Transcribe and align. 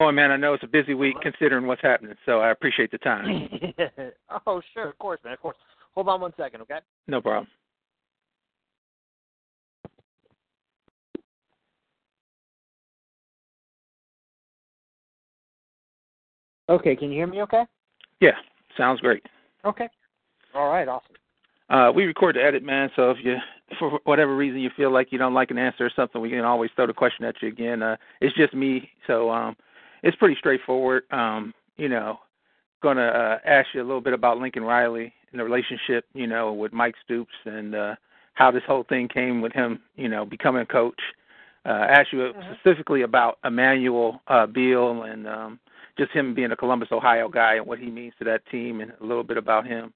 Oh 0.00 0.10
man, 0.10 0.32
I 0.32 0.36
know 0.36 0.54
it's 0.54 0.64
a 0.64 0.68
busy 0.68 0.94
week 0.94 1.16
considering 1.22 1.66
what's 1.66 1.82
happening, 1.82 2.14
so 2.26 2.40
I 2.40 2.50
appreciate 2.50 2.90
the 2.90 2.98
time. 2.98 3.48
oh, 4.46 4.60
sure, 4.72 4.88
of 4.88 4.98
course, 4.98 5.20
man, 5.24 5.34
of 5.34 5.40
course. 5.40 5.56
Hold 5.94 6.08
on 6.08 6.20
one 6.20 6.32
second, 6.36 6.62
okay? 6.62 6.80
No 7.06 7.20
problem. 7.20 7.46
Okay, 16.68 16.96
can 16.96 17.10
you 17.10 17.18
hear 17.18 17.26
me 17.26 17.42
okay? 17.42 17.64
Yeah, 18.20 18.32
sounds 18.76 19.00
great. 19.00 19.22
Okay. 19.64 19.88
All 20.54 20.68
right, 20.70 20.88
awesome. 20.88 21.14
Uh, 21.68 21.92
we 21.94 22.04
record 22.04 22.36
the 22.36 22.42
edit, 22.42 22.62
man. 22.62 22.90
So 22.96 23.10
if 23.10 23.18
you, 23.22 23.36
for 23.78 24.00
whatever 24.04 24.34
reason, 24.34 24.60
you 24.60 24.70
feel 24.76 24.90
like 24.90 25.12
you 25.12 25.18
don't 25.18 25.34
like 25.34 25.50
an 25.50 25.58
answer 25.58 25.86
or 25.86 25.90
something, 25.94 26.20
we 26.20 26.30
can 26.30 26.40
always 26.40 26.70
throw 26.74 26.86
the 26.86 26.92
question 26.92 27.24
at 27.24 27.36
you 27.40 27.48
again. 27.48 27.82
Uh, 27.82 27.96
it's 28.20 28.36
just 28.36 28.54
me, 28.54 28.90
so 29.06 29.30
um, 29.30 29.56
it's 30.04 30.16
pretty 30.16 30.36
straightforward. 30.38 31.02
Um, 31.10 31.52
you 31.76 31.88
know, 31.88 32.20
gonna 32.82 33.06
uh, 33.06 33.38
ask 33.44 33.68
you 33.74 33.80
a 33.80 33.88
little 33.88 34.02
bit 34.02 34.12
about 34.12 34.38
Lincoln 34.38 34.62
Riley 34.62 35.12
and 35.32 35.40
the 35.40 35.44
relationship, 35.44 36.04
you 36.14 36.26
know, 36.26 36.52
with 36.52 36.72
Mike 36.72 36.94
Stoops 37.04 37.32
and 37.46 37.74
uh, 37.74 37.94
how 38.34 38.50
this 38.50 38.62
whole 38.66 38.84
thing 38.84 39.08
came 39.08 39.40
with 39.40 39.52
him, 39.52 39.80
you 39.96 40.08
know, 40.08 40.24
becoming 40.24 40.62
a 40.62 40.66
coach. 40.66 41.00
Uh, 41.66 41.86
ask 41.88 42.12
you 42.12 42.20
Mm-hmm. 42.20 42.52
specifically 42.60 43.02
about 43.02 43.38
Emmanuel 43.42 44.20
uh, 44.28 44.46
Beal 44.46 45.04
and 45.04 45.26
um, 45.26 45.58
just 45.96 46.12
him 46.12 46.34
being 46.34 46.52
a 46.52 46.56
Columbus, 46.56 46.90
Ohio 46.92 47.28
guy 47.28 47.54
and 47.54 47.66
what 47.66 47.78
he 47.78 47.90
means 47.90 48.12
to 48.18 48.24
that 48.24 48.44
team, 48.50 48.80
and 48.82 48.92
a 49.00 49.04
little 49.04 49.24
bit 49.24 49.38
about 49.38 49.66
him. 49.66 49.94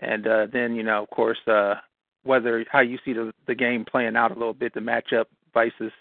And 0.00 0.26
uh, 0.26 0.46
then, 0.52 0.74
you 0.74 0.82
know, 0.82 1.02
of 1.02 1.10
course, 1.10 1.38
uh, 1.46 1.76
whether 2.24 2.66
how 2.70 2.80
you 2.80 2.98
see 3.04 3.14
the, 3.14 3.32
the 3.46 3.54
game 3.54 3.86
playing 3.86 4.16
out 4.16 4.30
a 4.30 4.34
little 4.34 4.52
bit, 4.52 4.74
the 4.74 4.80
matchup 4.80 5.24
versus 5.54 5.92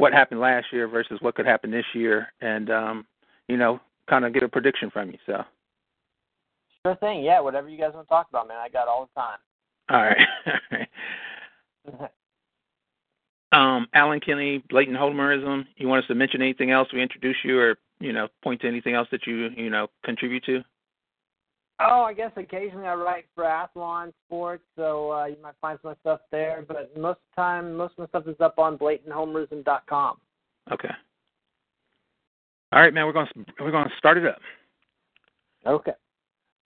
what 0.00 0.12
happened 0.12 0.40
last 0.40 0.66
year 0.72 0.88
versus 0.88 1.18
what 1.20 1.34
could 1.34 1.46
happen 1.46 1.70
this 1.70 1.84
year, 1.94 2.28
and 2.40 2.70
um, 2.70 3.06
you 3.48 3.56
know, 3.56 3.80
kind 4.08 4.24
of 4.24 4.32
get 4.32 4.42
a 4.42 4.48
prediction 4.48 4.90
from 4.90 5.10
you. 5.10 5.18
So, 5.26 5.44
Sure 6.86 6.96
thing. 6.96 7.22
Yeah, 7.22 7.40
whatever 7.40 7.68
you 7.68 7.78
guys 7.78 7.92
want 7.94 8.06
to 8.06 8.10
talk 8.10 8.28
about, 8.30 8.48
man. 8.48 8.56
I 8.56 8.70
got 8.70 8.88
all 8.88 9.08
the 9.14 9.20
time. 9.20 9.38
all 9.90 10.02
right. 10.02 10.26
All 11.86 11.98
right. 12.00 12.10
um, 13.76 13.86
Alan 13.94 14.20
Kenney, 14.20 14.62
blatant 14.70 14.96
homerism. 14.96 15.66
You 15.76 15.88
want 15.88 16.04
us 16.04 16.08
to 16.08 16.14
mention 16.14 16.40
anything 16.40 16.70
else? 16.70 16.88
We 16.92 17.02
introduce 17.02 17.36
you, 17.44 17.58
or 17.58 17.76
you 18.00 18.12
know, 18.12 18.28
point 18.42 18.62
to 18.62 18.68
anything 18.68 18.94
else 18.94 19.08
that 19.12 19.26
you 19.26 19.50
you 19.56 19.70
know 19.70 19.88
contribute 20.04 20.44
to. 20.44 20.62
Oh, 21.82 22.02
I 22.02 22.12
guess 22.12 22.30
occasionally 22.36 22.86
I 22.86 22.94
write 22.94 23.24
for 23.34 23.44
Athlon 23.44 24.12
Sports, 24.26 24.64
so 24.76 25.12
uh, 25.12 25.24
you 25.26 25.36
might 25.42 25.54
find 25.62 25.78
some 25.80 25.92
of 25.92 25.96
my 26.04 26.10
stuff 26.10 26.20
there. 26.30 26.62
But 26.66 26.94
most 26.96 27.16
of 27.16 27.22
the 27.34 27.40
time, 27.42 27.74
most 27.74 27.92
of 27.92 28.00
my 28.00 28.06
stuff 28.08 28.26
is 28.26 28.40
up 28.40 28.58
on 28.58 28.76
blatanthomerism.com. 28.76 30.18
Okay. 30.72 30.90
All 32.72 32.80
right, 32.80 32.92
man. 32.92 33.06
We're 33.06 33.12
gonna 33.12 33.30
we're 33.58 33.70
gonna 33.70 33.90
start 33.98 34.18
it 34.18 34.26
up. 34.26 34.38
Okay. 35.66 35.92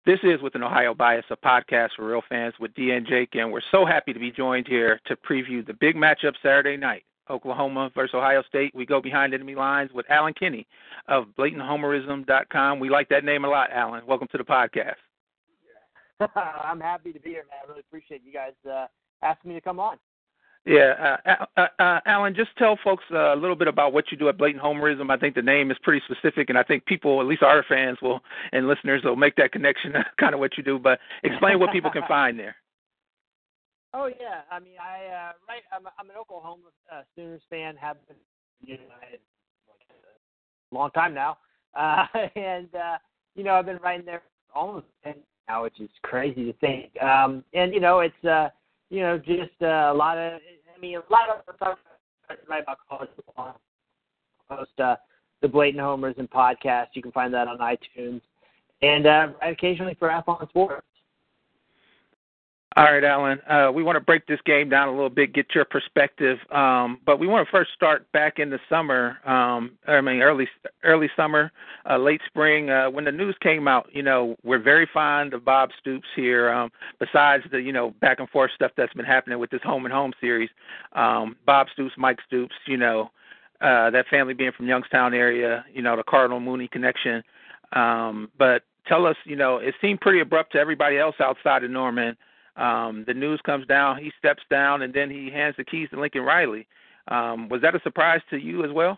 This 0.05 0.19
is 0.21 0.41
with 0.41 0.53
an 0.53 0.63
Ohio 0.63 0.93
Bias, 0.93 1.25
a 1.31 1.37
podcast 1.37 1.89
for 1.95 2.05
real 2.05 2.21
fans 2.29 2.53
with 2.59 2.73
D 2.75 2.91
and 2.91 3.07
Jake, 3.07 3.29
and 3.33 3.51
we're 3.51 3.61
so 3.71 3.85
happy 3.85 4.13
to 4.13 4.19
be 4.19 4.31
joined 4.31 4.67
here 4.67 4.99
to 5.07 5.15
preview 5.15 5.65
the 5.65 5.73
big 5.73 5.95
matchup 5.95 6.33
Saturday 6.43 6.77
night, 6.77 7.03
Oklahoma 7.29 7.89
versus 7.95 8.13
Ohio 8.13 8.43
State. 8.47 8.75
We 8.75 8.85
go 8.85 9.01
behind 9.01 9.33
enemy 9.33 9.55
lines 9.55 9.91
with 9.93 10.05
Alan 10.11 10.33
Kenney 10.33 10.67
of 11.07 11.25
BlatantHomerism.com. 11.39 12.79
We 12.79 12.89
like 12.89 13.09
that 13.09 13.23
name 13.23 13.45
a 13.45 13.49
lot, 13.49 13.71
Alan. 13.71 14.05
Welcome 14.05 14.27
to 14.33 14.37
the 14.37 14.43
podcast. 14.43 14.95
I'm 16.35 16.79
happy 16.79 17.11
to 17.13 17.19
be 17.19 17.31
here, 17.31 17.45
man. 17.49 17.59
I 17.63 17.67
really 17.67 17.81
appreciate 17.81 18.21
you 18.25 18.33
guys 18.33 18.53
uh, 18.69 18.87
asking 19.21 19.49
me 19.49 19.55
to 19.55 19.61
come 19.61 19.79
on. 19.79 19.97
Yeah, 20.65 21.17
uh, 21.27 21.45
uh, 21.57 21.67
uh, 21.77 21.99
Alan, 22.07 22.33
just 22.33 22.49
tell 22.57 22.77
folks 22.83 23.03
uh, 23.13 23.35
a 23.35 23.37
little 23.37 23.55
bit 23.55 23.67
about 23.67 23.93
what 23.93 24.05
you 24.09 24.17
do 24.17 24.29
at 24.29 24.37
Blatant 24.37 24.63
Homerism. 24.63 25.11
I 25.11 25.17
think 25.17 25.35
the 25.35 25.43
name 25.43 25.69
is 25.69 25.77
pretty 25.83 26.01
specific, 26.09 26.49
and 26.49 26.57
I 26.57 26.63
think 26.63 26.85
people, 26.85 27.21
at 27.21 27.27
least 27.27 27.43
our 27.43 27.63
fans, 27.69 27.99
will 28.01 28.21
and 28.51 28.67
listeners 28.67 29.03
will 29.03 29.15
make 29.15 29.35
that 29.35 29.51
connection. 29.51 29.93
kind 30.19 30.33
of 30.33 30.39
what 30.39 30.57
you 30.57 30.63
do, 30.63 30.79
but 30.79 30.97
explain 31.23 31.59
what 31.59 31.71
people 31.71 31.91
can 31.91 32.01
find 32.07 32.39
there. 32.39 32.55
Oh 33.93 34.07
yeah, 34.07 34.41
I 34.51 34.59
mean, 34.59 34.73
I 34.81 35.05
uh, 35.05 35.31
right. 35.47 35.61
I'm, 35.71 35.85
I'm 35.99 36.09
an 36.09 36.15
Oklahoma 36.19 36.63
uh, 36.91 37.01
Sooners 37.15 37.43
fan. 37.47 37.75
Have 37.77 37.97
been, 38.07 38.17
you 38.61 38.77
know, 38.77 38.83
I, 39.01 39.11
like 39.11 39.85
a 40.71 40.75
long 40.75 40.89
time 40.91 41.13
now, 41.13 41.37
uh, 41.75 42.07
and 42.35 42.73
uh, 42.73 42.97
you 43.35 43.43
know, 43.43 43.53
I've 43.53 43.67
been 43.67 43.77
writing 43.83 44.05
there 44.05 44.23
almost 44.53 44.87
ten 45.03 45.13
now, 45.47 45.63
which 45.63 45.79
is 45.79 45.89
crazy 46.03 46.51
to 46.51 46.53
think. 46.59 46.91
Um, 47.01 47.43
and 47.53 47.73
you 47.73 47.79
know, 47.79 47.99
it's 47.99 48.25
uh, 48.25 48.49
you 48.89 49.01
know, 49.01 49.17
just 49.17 49.61
uh, 49.61 49.91
a 49.91 49.93
lot 49.93 50.17
of. 50.17 50.33
I 50.75 50.79
mean, 50.79 50.97
a 50.97 51.11
lot 51.11 51.29
of 51.29 51.55
stuff 51.55 51.77
write 52.49 52.63
about 52.63 52.77
college 52.89 53.09
football. 53.15 53.59
Post 54.49 54.79
uh, 54.79 54.95
the 55.41 55.47
Blatant 55.47 55.81
Homers 55.81 56.15
and 56.17 56.29
podcast. 56.29 56.87
You 56.93 57.01
can 57.01 57.11
find 57.11 57.33
that 57.33 57.47
on 57.47 57.57
iTunes, 57.59 58.21
and 58.81 59.07
uh, 59.07 59.27
occasionally 59.41 59.95
for 59.97 60.09
Athlon 60.09 60.47
Sports. 60.49 60.85
All 62.77 62.83
right, 62.83 63.05
Alan. 63.05 63.39
Uh, 63.49 63.71
we 63.73 63.83
want 63.83 63.95
to 63.95 64.01
break 64.01 64.27
this 64.27 64.41
game 64.45 64.67
down 64.67 64.89
a 64.89 64.91
little 64.91 65.09
bit, 65.09 65.31
get 65.31 65.55
your 65.55 65.63
perspective. 65.63 66.39
Um, 66.51 66.99
but 67.05 67.19
we 67.19 67.27
want 67.27 67.47
to 67.47 67.51
first 67.51 67.71
start 67.73 68.11
back 68.11 68.37
in 68.37 68.49
the 68.49 68.59
summer. 68.67 69.17
Um, 69.25 69.77
I 69.87 70.01
mean, 70.01 70.21
early 70.21 70.49
early 70.83 71.09
summer, 71.15 71.53
uh, 71.89 71.97
late 71.97 72.19
spring. 72.25 72.69
Uh, 72.69 72.89
when 72.89 73.05
the 73.05 73.13
news 73.13 73.37
came 73.41 73.69
out, 73.69 73.87
you 73.93 74.03
know, 74.03 74.35
we're 74.43 74.59
very 74.61 74.89
fond 74.93 75.33
of 75.33 75.45
Bob 75.45 75.69
Stoops 75.79 76.07
here. 76.17 76.51
Um, 76.51 76.69
besides 76.99 77.45
the 77.49 77.61
you 77.61 77.71
know 77.71 77.91
back 78.01 78.19
and 78.19 78.29
forth 78.29 78.51
stuff 78.53 78.71
that's 78.75 78.93
been 78.93 79.05
happening 79.05 79.39
with 79.39 79.51
this 79.51 79.61
home 79.63 79.85
and 79.85 79.93
home 79.93 80.11
series, 80.19 80.49
um, 80.91 81.37
Bob 81.45 81.67
Stoops, 81.71 81.93
Mike 81.97 82.19
Stoops, 82.27 82.55
you 82.67 82.75
know, 82.75 83.09
uh, 83.61 83.89
that 83.89 84.05
family 84.09 84.33
being 84.33 84.51
from 84.51 84.67
Youngstown 84.67 85.13
area, 85.13 85.63
you 85.73 85.81
know, 85.81 85.95
the 85.95 86.03
Cardinal 86.03 86.41
Mooney 86.41 86.67
connection. 86.67 87.23
Um, 87.71 88.29
but 88.37 88.63
tell 88.85 89.05
us, 89.05 89.15
you 89.23 89.37
know, 89.37 89.59
it 89.59 89.75
seemed 89.79 90.01
pretty 90.01 90.19
abrupt 90.19 90.51
to 90.51 90.57
everybody 90.57 90.97
else 90.97 91.15
outside 91.21 91.63
of 91.63 91.71
Norman. 91.71 92.17
Um, 92.57 93.03
the 93.05 93.13
news 93.13 93.39
comes 93.45 93.67
down, 93.67 93.97
he 93.97 94.11
steps 94.17 94.43
down, 94.49 94.81
and 94.83 94.93
then 94.93 95.09
he 95.09 95.29
hands 95.29 95.55
the 95.57 95.65
keys 95.65 95.89
to 95.91 95.99
Lincoln 95.99 96.21
Riley. 96.21 96.67
Um, 97.07 97.49
was 97.49 97.61
that 97.61 97.75
a 97.75 97.79
surprise 97.81 98.21
to 98.29 98.37
you 98.37 98.63
as 98.63 98.71
well? 98.71 98.97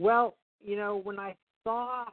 Well, 0.00 0.34
you 0.62 0.76
know, 0.76 1.00
when 1.04 1.18
I 1.18 1.36
saw 1.62 2.06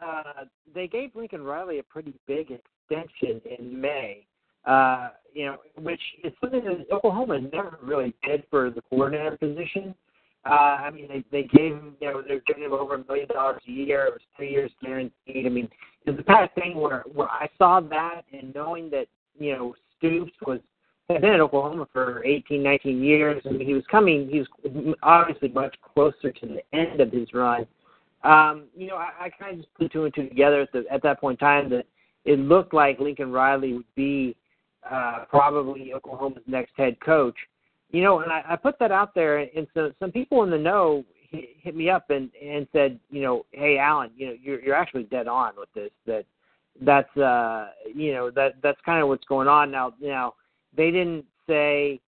uh, 0.00 0.44
they 0.74 0.86
gave 0.86 1.14
Lincoln 1.14 1.42
Riley 1.42 1.78
a 1.78 1.82
pretty 1.82 2.14
big 2.26 2.50
extension 2.50 3.40
in 3.58 3.80
May, 3.80 4.26
uh, 4.64 5.10
you 5.32 5.46
know, 5.46 5.56
which 5.76 6.00
is 6.24 6.32
something 6.40 6.64
that 6.64 6.86
Oklahoma 6.92 7.40
never 7.40 7.78
really 7.82 8.14
did 8.24 8.44
for 8.50 8.70
the 8.70 8.82
coordinator 8.82 9.36
position. 9.36 9.94
Uh, 10.44 10.78
I 10.80 10.90
mean, 10.90 11.08
they 11.08 11.24
they 11.30 11.48
gave 11.48 11.72
him, 11.72 11.96
you 12.00 12.08
know, 12.08 12.22
they're 12.26 12.42
giving 12.46 12.62
him 12.62 12.72
over 12.72 12.94
a 12.94 13.04
million 13.04 13.28
dollars 13.28 13.60
a 13.66 13.70
year. 13.70 14.06
It 14.06 14.12
was 14.12 14.20
three 14.36 14.50
years 14.50 14.70
guaranteed. 14.82 15.46
I 15.46 15.48
mean, 15.48 15.68
it's 16.06 16.16
the 16.16 16.22
kind 16.22 16.44
of 16.44 16.52
thing 16.54 16.76
where 16.76 17.04
where 17.12 17.28
I 17.28 17.48
saw 17.58 17.80
that 17.80 18.22
and 18.32 18.54
knowing 18.54 18.88
that 18.90 19.06
you 19.38 19.56
know 19.56 19.74
Stoops 19.98 20.32
was 20.46 20.60
had 21.08 21.22
been 21.22 21.32
at 21.32 21.40
Oklahoma 21.40 21.88
for 21.92 22.22
18, 22.24 22.62
19 22.62 23.02
years. 23.02 23.42
Mean, 23.44 23.66
he 23.66 23.72
was 23.72 23.84
coming. 23.90 24.28
He 24.28 24.40
was 24.40 24.96
obviously 25.02 25.48
much 25.48 25.74
closer 25.94 26.30
to 26.30 26.46
the 26.46 26.62
end 26.76 27.00
of 27.00 27.10
his 27.10 27.32
run. 27.32 27.66
Um, 28.24 28.64
you 28.76 28.88
know, 28.88 28.96
I, 28.96 29.10
I 29.20 29.30
kind 29.30 29.52
of 29.52 29.58
just 29.60 29.74
put 29.74 29.90
two 29.90 30.04
and 30.04 30.14
two 30.14 30.28
together 30.28 30.60
at 30.62 30.72
the 30.72 30.84
at 30.90 31.02
that 31.02 31.20
point 31.20 31.40
in 31.40 31.46
time 31.46 31.70
that 31.70 31.86
it 32.24 32.38
looked 32.38 32.74
like 32.74 32.98
Lincoln 32.98 33.32
Riley 33.32 33.74
would 33.74 33.94
be 33.94 34.36
uh, 34.88 35.24
probably 35.30 35.94
Oklahoma's 35.94 36.42
next 36.46 36.72
head 36.76 37.00
coach. 37.00 37.36
you 37.90 38.02
know, 38.02 38.20
and 38.20 38.30
I, 38.30 38.42
I 38.50 38.56
put 38.56 38.78
that 38.80 38.92
out 38.92 39.14
there, 39.14 39.38
and 39.38 39.66
so 39.72 39.92
some 39.98 40.12
people 40.12 40.42
in 40.42 40.50
the 40.50 40.58
know 40.58 41.04
hit, 41.30 41.50
hit 41.62 41.76
me 41.76 41.88
up 41.90 42.10
and 42.10 42.30
and 42.42 42.66
said, 42.72 42.98
you 43.10 43.22
know, 43.22 43.46
hey 43.52 43.78
Alan, 43.78 44.10
you 44.16 44.26
know, 44.26 44.34
you're 44.40 44.60
you're 44.60 44.74
actually 44.74 45.04
dead 45.04 45.28
on 45.28 45.52
with 45.56 45.72
this. 45.74 45.90
That 46.06 46.26
that's 46.82 47.14
uh, 47.16 47.68
you 47.94 48.12
know, 48.14 48.30
that 48.30 48.54
that's 48.62 48.80
kind 48.84 49.02
of 49.02 49.08
what's 49.08 49.24
going 49.24 49.48
on 49.48 49.70
now. 49.70 49.92
Now 50.00 50.34
they 50.76 50.90
didn't 50.90 51.24
say, 51.48 52.00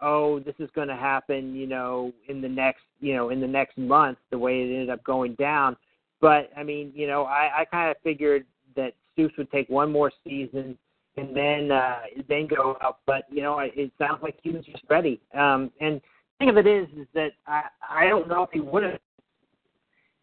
oh, 0.00 0.40
this 0.40 0.54
is 0.58 0.70
going 0.74 0.88
to 0.88 0.96
happen, 0.96 1.54
you 1.54 1.66
know, 1.66 2.12
in 2.28 2.40
the 2.40 2.48
next, 2.48 2.82
you 3.00 3.14
know, 3.14 3.30
in 3.30 3.40
the 3.40 3.46
next 3.46 3.78
month, 3.78 4.18
the 4.30 4.38
way 4.38 4.60
it 4.60 4.72
ended 4.72 4.90
up 4.90 5.02
going 5.04 5.34
down. 5.34 5.76
But 6.20 6.50
I 6.56 6.62
mean, 6.62 6.92
you 6.94 7.06
know, 7.06 7.24
I, 7.24 7.60
I 7.60 7.64
kind 7.64 7.90
of 7.90 7.96
figured 8.02 8.44
that 8.76 8.94
Stoops 9.12 9.36
would 9.38 9.50
take 9.50 9.68
one 9.68 9.90
more 9.90 10.12
season 10.24 10.76
and 11.16 11.36
then 11.36 11.72
uh, 11.72 12.00
then 12.28 12.46
go 12.46 12.76
up. 12.82 13.00
But 13.06 13.24
you 13.30 13.42
know, 13.42 13.58
it 13.60 13.92
sounds 13.98 14.22
like 14.22 14.38
he 14.42 14.50
was 14.50 14.64
just 14.64 14.82
ready. 14.88 15.20
Um, 15.34 15.70
and 15.80 15.96
the 15.96 16.00
thing 16.38 16.48
of 16.50 16.56
it 16.56 16.66
is, 16.66 16.86
is 16.96 17.06
that 17.14 17.32
I 17.46 17.62
I 17.88 18.06
don't 18.08 18.28
know 18.28 18.42
if 18.42 18.50
he 18.52 18.60
would 18.60 18.82
have 18.82 19.00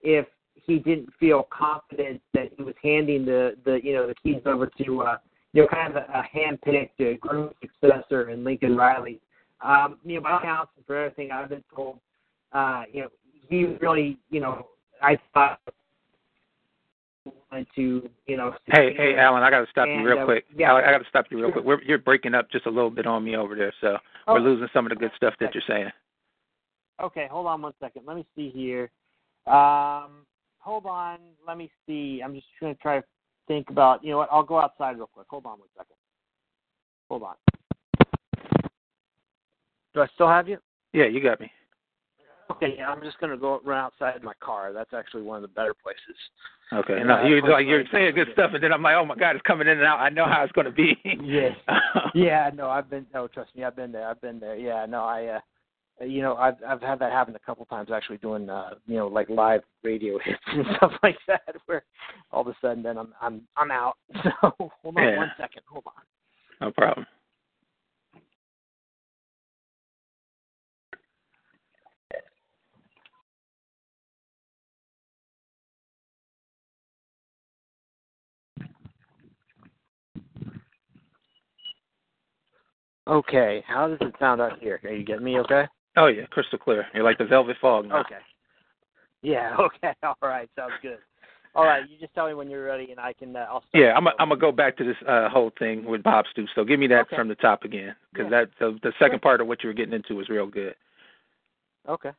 if 0.02 0.28
he 0.66 0.80
didn't 0.80 1.10
feel 1.20 1.48
confident 1.52 2.22
that 2.34 2.52
he 2.58 2.64
was 2.64 2.76
handing 2.82 3.26
the 3.26 3.56
the 3.66 3.80
you 3.84 3.94
know 3.94 4.08
the 4.08 4.16
keys 4.16 4.42
over 4.46 4.68
to 4.84 5.02
uh, 5.02 5.18
you 5.54 5.62
know 5.62 5.68
kind 5.68 5.96
of 5.96 5.98
a, 5.98 6.06
a 6.14 6.24
hand-picked 6.24 7.00
uh, 7.02 7.14
groom 7.20 7.52
successor 7.62 8.30
in 8.30 8.44
Lincoln 8.44 8.76
Riley. 8.76 9.20
Um, 9.62 9.98
you 10.06 10.16
know, 10.16 10.22
by 10.22 10.38
accounts 10.38 10.72
and 10.76 10.86
for 10.86 10.98
everything 10.98 11.32
I've 11.32 11.50
been 11.50 11.64
told, 11.74 12.00
uh, 12.52 12.84
you 12.92 13.02
know, 13.04 13.08
he 13.50 13.66
really, 13.82 14.20
you 14.30 14.42
know, 14.42 14.68
I 15.02 15.18
thought 15.34 15.60
wanted 17.52 17.68
to, 17.76 18.10
you 18.28 18.38
know. 18.38 18.54
Hey, 18.66 18.94
hey, 18.96 19.16
Alan, 19.18 19.44
I 19.44 19.50
got 19.50 19.62
to 19.62 19.68
stop 19.72 19.88
and, 19.88 20.02
you 20.02 20.08
real 20.08 20.20
uh, 20.20 20.26
quick. 20.26 20.46
yeah. 20.56 20.74
I, 20.74 20.90
I 20.90 20.92
got 20.92 21.00
to 21.00 21.10
stop 21.10 21.26
you 21.30 21.40
real 21.42 21.52
quick. 21.52 21.66
We're, 21.66 21.82
you're 21.84 21.98
breaking 21.98 22.36
up 22.36 22.52
just 22.52 22.66
a 22.66 22.70
little 22.70 22.90
bit 22.90 23.08
on 23.08 23.24
me 23.24 23.36
over 23.36 23.56
there, 23.56 23.74
so 23.82 23.98
Oh. 24.28 24.34
we're 24.34 24.40
losing 24.40 24.68
some 24.74 24.86
of 24.86 24.90
the 24.90 24.96
good 24.96 25.12
stuff 25.16 25.36
that 25.40 25.54
you're 25.54 25.64
saying. 25.68 25.90
Okay, 27.02 27.28
hold 27.30 27.46
on 27.48 27.62
one 27.62 27.74
second. 27.80 28.04
Let 28.08 28.16
me 28.16 28.26
see 28.36 28.50
here. 28.50 28.90
Um, 29.46 30.26
hold 30.66 30.86
on. 30.86 31.20
Let 31.48 31.58
me 31.58 31.72
see. 31.88 32.22
I'm 32.24 32.34
just 32.34 32.48
going 32.60 32.76
to 32.76 32.82
try 32.82 33.00
to 33.00 33.06
think 33.48 33.70
about. 33.70 34.04
You 34.04 34.12
know 34.12 34.18
what? 34.18 34.30
I'll 34.32 34.44
go 34.44 34.60
outside 34.60 34.98
real 34.98 35.08
quick. 35.08 35.28
Hold 35.30 35.46
on 35.46 35.60
one 35.60 35.70
second. 35.78 35.96
Hold 37.10 37.24
on. 37.24 37.36
Do 39.94 40.02
I 40.02 40.08
still 40.16 40.28
have 40.28 40.50
you? 40.50 40.58
Yeah, 40.92 41.06
you 41.06 41.22
got 41.22 41.40
me. 41.40 41.52
Okay, 42.52 42.76
yeah, 42.78 42.90
I'm 42.90 43.02
just 43.02 43.20
going 43.20 43.32
to 43.32 43.38
go 43.38 43.60
run 43.66 43.80
outside 43.80 44.22
my 44.24 44.34
car. 44.40 44.72
That's 44.72 44.94
actually 44.94 45.24
one 45.24 45.38
of 45.38 45.42
the 45.42 45.48
better 45.48 45.74
places. 45.74 46.16
Okay. 46.74 47.02
No, 47.04 47.26
you're 47.26 47.42
like 47.48 47.66
you're 47.66 47.84
saying 47.92 48.14
good 48.14 48.28
stuff, 48.34 48.52
and 48.54 48.64
then 48.64 48.72
I'm 48.72 48.84
like, 48.84 48.96
oh 48.96 49.06
my 49.06 49.16
god, 49.16 49.36
it's 49.36 49.46
coming 49.46 49.68
in 49.68 49.78
and 49.78 49.86
out. 49.86 50.00
I 50.00 50.10
know 50.10 50.26
how 50.26 50.44
it's 50.44 50.52
going 50.52 50.66
to 50.66 50.72
be. 50.72 50.98
Yes. 51.24 51.56
yeah, 52.16 52.52
no, 52.54 52.70
I've 52.70 52.90
been. 52.90 53.06
Oh, 53.16 53.28
trust 53.28 53.56
me, 53.56 53.64
I've 53.64 53.76
been 53.76 53.92
there. 53.92 54.08
I've 54.08 54.22
been 54.22 54.40
there. 54.40 54.56
Yeah, 54.56 54.86
no, 54.86 55.04
I. 55.04 55.26
uh 55.26 55.40
You 56.02 56.22
know, 56.22 56.36
I've 56.36 56.56
I've 56.68 56.82
had 56.82 57.00
that 57.00 57.12
happen 57.14 57.36
a 57.36 57.40
couple 57.40 57.66
times 57.66 57.90
actually 57.90 58.18
doing 58.18 58.50
uh 58.50 58.72
you 58.86 58.96
know 58.96 59.08
like 59.08 59.30
live 59.30 59.62
radio 59.84 60.18
hits 60.24 60.40
and 60.48 60.66
stuff 60.78 60.92
like 61.04 61.18
that 61.28 61.56
where 61.68 61.84
all 62.32 62.42
of 62.42 62.48
a 62.48 62.56
sudden 62.62 62.84
then 62.84 62.98
I'm 62.98 63.14
I'm 63.22 63.42
I'm 63.56 63.72
out. 63.72 63.98
So 64.24 64.32
hold 64.82 64.98
on 64.98 65.04
Yeah. 65.04 65.18
one 65.18 65.32
second. 65.38 65.62
Hold 65.70 65.86
on. 65.88 66.04
no 66.62 66.72
problem. 66.72 67.06
Okay, 83.08 83.64
how 83.68 83.88
does 83.88 84.00
it 84.02 84.16
sound 84.20 84.42
out 84.42 84.60
here? 84.60 84.80
Are 84.84 84.90
you 84.92 85.06
getting 85.06 85.24
me 85.24 85.38
okay? 85.40 85.68
Oh 85.98 86.08
yeah, 86.08 86.26
crystal 86.28 86.60
clear. 86.60 86.88
You're 86.94 87.04
like 87.04 87.18
the 87.18 87.26
velvet 87.26 87.58
fog 87.62 87.88
now. 87.88 88.02
Okay. 88.02 88.20
Yeah. 89.22 89.56
Okay. 89.60 89.94
All 90.04 90.16
right. 90.22 90.50
Sounds 90.56 90.74
good. 90.82 91.00
All 91.56 91.64
right. 91.64 91.90
You 91.90 91.98
just 91.98 92.14
tell 92.14 92.28
me 92.28 92.34
when 92.34 92.50
you're 92.50 92.66
ready, 92.66 92.92
and 92.92 93.00
I 93.00 93.14
can. 93.14 93.36
Uh, 93.36 93.46
I'll. 93.50 93.62
Start 93.62 93.70
Yeah, 93.74 93.94
I'm. 93.96 94.08
i 94.08 94.12
I'm 94.20 94.30
gonna 94.30 94.40
go 94.40 94.52
back 94.52 94.78
to 94.78 94.84
this 94.84 94.98
uh, 95.08 95.30
whole 95.30 95.52
thing 95.58 95.86
with 95.86 96.04
Bob 96.04 96.26
Stu. 96.32 96.46
So 96.54 96.64
give 96.64 96.80
me 96.80 96.88
that 96.88 97.08
Okay. 97.08 97.16
from 97.16 97.28
the 97.30 97.36
top 97.36 97.64
again, 97.64 97.96
because 98.12 98.30
Yeah. 98.32 98.46
that 98.46 98.50
the, 98.60 98.78
the 98.84 98.94
second 99.00 99.22
part 99.22 99.42
of 99.42 99.48
what 99.48 99.64
you 99.64 99.70
were 99.70 99.74
getting 99.74 99.94
into 99.94 100.16
was 100.16 100.30
real 100.30 100.48
good. 100.48 100.76
Okay. 101.88 102.12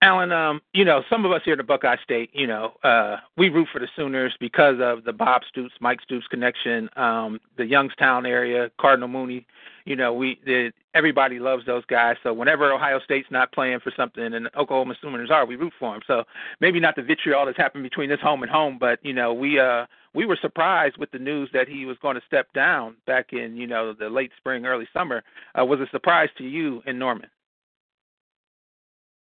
Alan, 0.00 0.30
um, 0.30 0.60
you 0.74 0.84
know, 0.84 1.02
some 1.10 1.24
of 1.24 1.32
us 1.32 1.42
here 1.44 1.54
at 1.54 1.56
the 1.56 1.64
Buckeye 1.64 1.96
State, 2.04 2.30
you 2.32 2.46
know, 2.46 2.74
uh, 2.84 3.16
we 3.36 3.48
root 3.48 3.66
for 3.72 3.80
the 3.80 3.88
Sooners 3.96 4.32
because 4.38 4.76
of 4.80 5.02
the 5.02 5.12
Bob 5.12 5.42
Stoops, 5.48 5.74
Mike 5.80 6.00
Stoops 6.02 6.26
connection, 6.28 6.88
um, 6.96 7.40
the 7.56 7.66
Youngstown 7.66 8.24
area, 8.24 8.70
Cardinal 8.80 9.08
Mooney. 9.08 9.44
You 9.86 9.96
know, 9.96 10.12
we 10.12 10.38
the, 10.44 10.70
everybody 10.94 11.40
loves 11.40 11.66
those 11.66 11.84
guys. 11.86 12.16
So 12.22 12.32
whenever 12.32 12.72
Ohio 12.72 13.00
State's 13.00 13.30
not 13.30 13.50
playing 13.52 13.80
for 13.80 13.92
something 13.96 14.34
and 14.34 14.48
Oklahoma 14.56 14.94
Sooners 15.00 15.30
are, 15.32 15.44
we 15.46 15.56
root 15.56 15.72
for 15.80 15.94
them. 15.94 16.02
So 16.06 16.24
maybe 16.60 16.78
not 16.78 16.94
the 16.94 17.02
vitriol 17.02 17.46
that's 17.46 17.56
happened 17.56 17.82
between 17.82 18.08
this 18.08 18.20
home 18.20 18.42
and 18.42 18.52
home, 18.52 18.78
but 18.78 19.00
you 19.02 19.12
know, 19.12 19.32
we 19.34 19.58
uh 19.58 19.86
we 20.14 20.26
were 20.26 20.38
surprised 20.40 20.96
with 20.96 21.10
the 21.10 21.18
news 21.18 21.50
that 21.52 21.68
he 21.68 21.86
was 21.86 21.96
going 22.02 22.14
to 22.14 22.22
step 22.26 22.52
down 22.52 22.96
back 23.06 23.32
in 23.32 23.56
you 23.56 23.66
know 23.66 23.92
the 23.92 24.08
late 24.08 24.30
spring, 24.36 24.64
early 24.64 24.86
summer. 24.92 25.24
Uh, 25.58 25.64
was 25.64 25.80
a 25.80 25.88
surprise 25.90 26.28
to 26.38 26.44
you 26.44 26.82
in 26.86 26.98
Norman. 27.00 27.28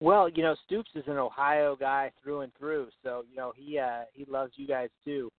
Well, 0.03 0.29
you 0.29 0.43
know, 0.43 0.57
Stoops 0.67 0.91
is 0.97 1.05
an 1.07 1.17
Ohio 1.17 1.77
guy 1.77 2.11
through 2.21 2.41
and 2.41 2.53
through, 2.59 2.89
so 3.05 3.23
you 3.31 3.37
know 3.37 3.53
he 3.55 3.79
uh 3.79 4.01
he 4.13 4.25
loves 4.25 4.51
you 4.57 4.67
guys 4.67 4.89
too. 5.05 5.31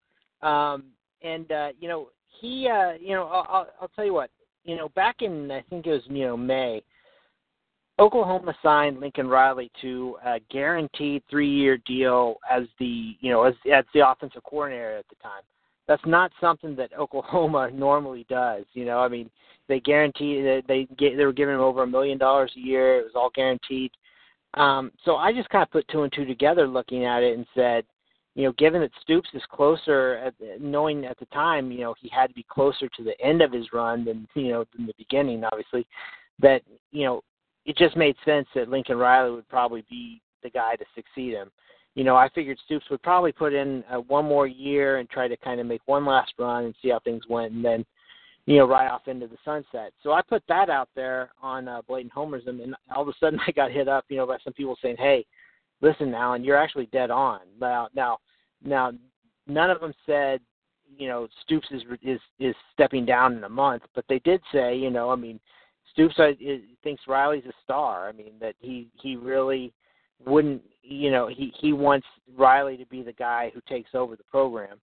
Um 0.41 0.85
and 1.21 1.51
uh 1.51 1.71
you 1.81 1.89
know, 1.89 2.11
he 2.41 2.69
uh 2.69 2.93
you 2.93 3.13
know, 3.13 3.25
I'll 3.25 3.67
I'll, 3.81 3.89
tell 3.89 4.05
you 4.05 4.15
what. 4.15 4.31
You 4.63 4.77
know, 4.77 4.89
back 4.91 5.17
in 5.21 5.51
I 5.51 5.65
think 5.69 5.89
it 5.89 5.91
was, 5.91 6.03
you 6.07 6.27
know, 6.27 6.37
May, 6.37 6.81
Oklahoma 7.99 8.55
signed 8.63 9.01
Lincoln 9.01 9.27
Riley 9.27 9.69
to 9.81 10.17
a 10.25 10.39
guaranteed 10.49 11.25
3-year 11.33 11.79
deal 11.85 12.37
as 12.49 12.63
the, 12.79 13.17
you 13.19 13.33
know, 13.33 13.43
as 13.43 13.55
as 13.75 13.85
the 13.95 14.09
offensive 14.09 14.45
coordinator 14.45 14.97
at 14.97 15.09
the 15.09 15.17
time. 15.17 15.43
That's 15.89 16.07
not 16.07 16.31
something 16.41 16.77
that 16.77 16.93
Oklahoma 16.97 17.69
normally 17.73 18.27
does, 18.29 18.65
you 18.75 18.85
know. 18.85 19.01
I 19.01 19.09
mean, 19.09 19.29
they 19.67 19.81
guarantee 19.81 20.41
that 20.43 20.63
they 20.69 20.87
get 20.97 21.17
they 21.17 21.25
were 21.25 21.33
giving 21.33 21.57
him 21.57 21.61
over 21.63 21.83
a 21.83 21.87
million 21.87 22.17
dollars 22.17 22.53
a 22.57 22.61
year. 22.61 23.01
It 23.01 23.03
was 23.03 23.17
all 23.17 23.31
guaranteed. 23.35 23.91
Um, 24.55 24.93
so 25.05 25.17
I 25.17 25.33
just 25.33 25.49
kind 25.49 25.63
of 25.63 25.71
put 25.71 25.89
two 25.89 26.03
and 26.03 26.13
two 26.13 26.25
together, 26.25 26.67
looking 26.67 27.05
at 27.05 27.23
it, 27.23 27.37
and 27.37 27.47
said, 27.55 27.85
you 28.35 28.45
know, 28.45 28.53
given 28.53 28.81
that 28.81 28.91
Stoops 29.03 29.29
is 29.35 29.43
closer, 29.51 30.17
at, 30.17 30.35
knowing 30.61 31.05
at 31.05 31.19
the 31.19 31.27
time, 31.27 31.71
you 31.71 31.81
know, 31.81 31.95
he 32.01 32.09
had 32.09 32.29
to 32.29 32.35
be 32.35 32.47
closer 32.49 32.89
to 32.89 33.05
the 33.05 33.19
end 33.21 33.43
of 33.43 33.53
his 33.53 33.73
run 33.73 34.05
than 34.05 34.27
you 34.35 34.49
know 34.49 34.65
than 34.77 34.87
the 34.87 34.95
beginning, 34.99 35.45
obviously, 35.45 35.87
that 36.41 36.63
you 36.91 37.05
know, 37.05 37.23
it 37.67 37.77
just 37.77 37.97
made 37.97 38.17
sense 38.25 38.47
that 38.55 38.69
Lincoln 38.69 38.97
Riley 38.97 39.33
would 39.33 39.49
probably 39.49 39.85
be 39.89 40.21
the 40.43 40.51
guy 40.51 40.77
to 40.77 40.85
succeed 40.95 41.33
him. 41.33 41.51
You 41.95 42.05
know, 42.05 42.17
I 42.17 42.31
figured 42.31 42.59
Stoops 42.65 42.87
would 42.91 43.03
probably 43.03 43.33
put 43.33 43.53
in 43.53 43.85
uh, 43.93 43.99
one 44.01 44.25
more 44.25 44.47
year 44.47 44.97
and 44.97 45.09
try 45.11 45.29
to 45.29 45.37
kind 45.37 45.61
of 45.61 45.67
make 45.67 45.83
one 45.85 46.07
last 46.07 46.33
run 46.39 46.65
and 46.65 46.75
see 46.81 46.89
how 46.89 47.01
things 47.01 47.25
went, 47.29 47.53
and 47.53 47.65
then 47.65 47.85
you 48.47 48.57
know, 48.57 48.67
right 48.67 48.91
off 48.91 49.07
into 49.07 49.27
the 49.27 49.37
sunset. 49.45 49.93
So 50.03 50.13
I 50.13 50.21
put 50.23 50.43
that 50.49 50.69
out 50.69 50.89
there 50.97 51.31
on 51.41 51.69
uh, 51.69 51.83
blatant 51.87 52.13
homerism, 52.13 52.63
and 52.63 52.75
all 52.95 53.03
of 53.03 53.09
a 53.09 53.13
sudden 53.21 53.39
I 53.47 53.53
got 53.53 53.71
hit 53.71 53.89
up, 53.89 54.05
you 54.09 54.17
know, 54.17 54.27
by 54.27 54.39
some 54.43 54.53
people 54.53 54.77
saying, 54.83 54.97
"Hey, 54.99 55.25
listen, 55.81 56.15
Alan, 56.15 56.45
you're 56.45 56.57
actually 56.57 56.87
dead 56.87 57.11
on." 57.11 57.41
Now, 57.61 57.89
now, 57.95 58.19
now, 58.65 58.93
none 59.47 59.71
of 59.71 59.81
them 59.81 59.93
said, 60.07 60.41
you 60.99 61.09
know, 61.09 61.29
Stoops 61.43 61.69
is 61.71 61.83
is 62.03 62.21
is 62.39 62.55
stepping 62.73 63.05
down 63.05 63.37
in 63.37 63.45
a 63.45 63.49
month, 63.49 63.83
but 63.95 64.05
they 64.09 64.19
did 64.21 64.41
say, 64.53 64.77
you 64.77 64.91
know, 64.91 65.11
I 65.11 65.17
mean, 65.17 65.39
Stoops 65.93 66.15
uh, 66.19 66.31
is, 66.41 66.63
thinks 66.83 67.03
Riley's 67.07 67.45
a 67.47 67.53
star. 67.63 68.09
I 68.09 68.13
mean, 68.13 68.33
that 68.41 68.55
he 68.59 68.89
he 69.01 69.17
really 69.17 69.73
wouldn't, 70.27 70.63
you 70.83 71.11
know, 71.11 71.29
he 71.29 71.53
he 71.61 71.73
wants 71.73 72.07
Riley 72.37 72.77
to 72.77 72.87
be 72.87 73.03
the 73.03 73.13
guy 73.13 73.53
who 73.55 73.61
takes 73.69 73.91
over 73.95 74.17
the 74.17 74.25
program. 74.25 74.81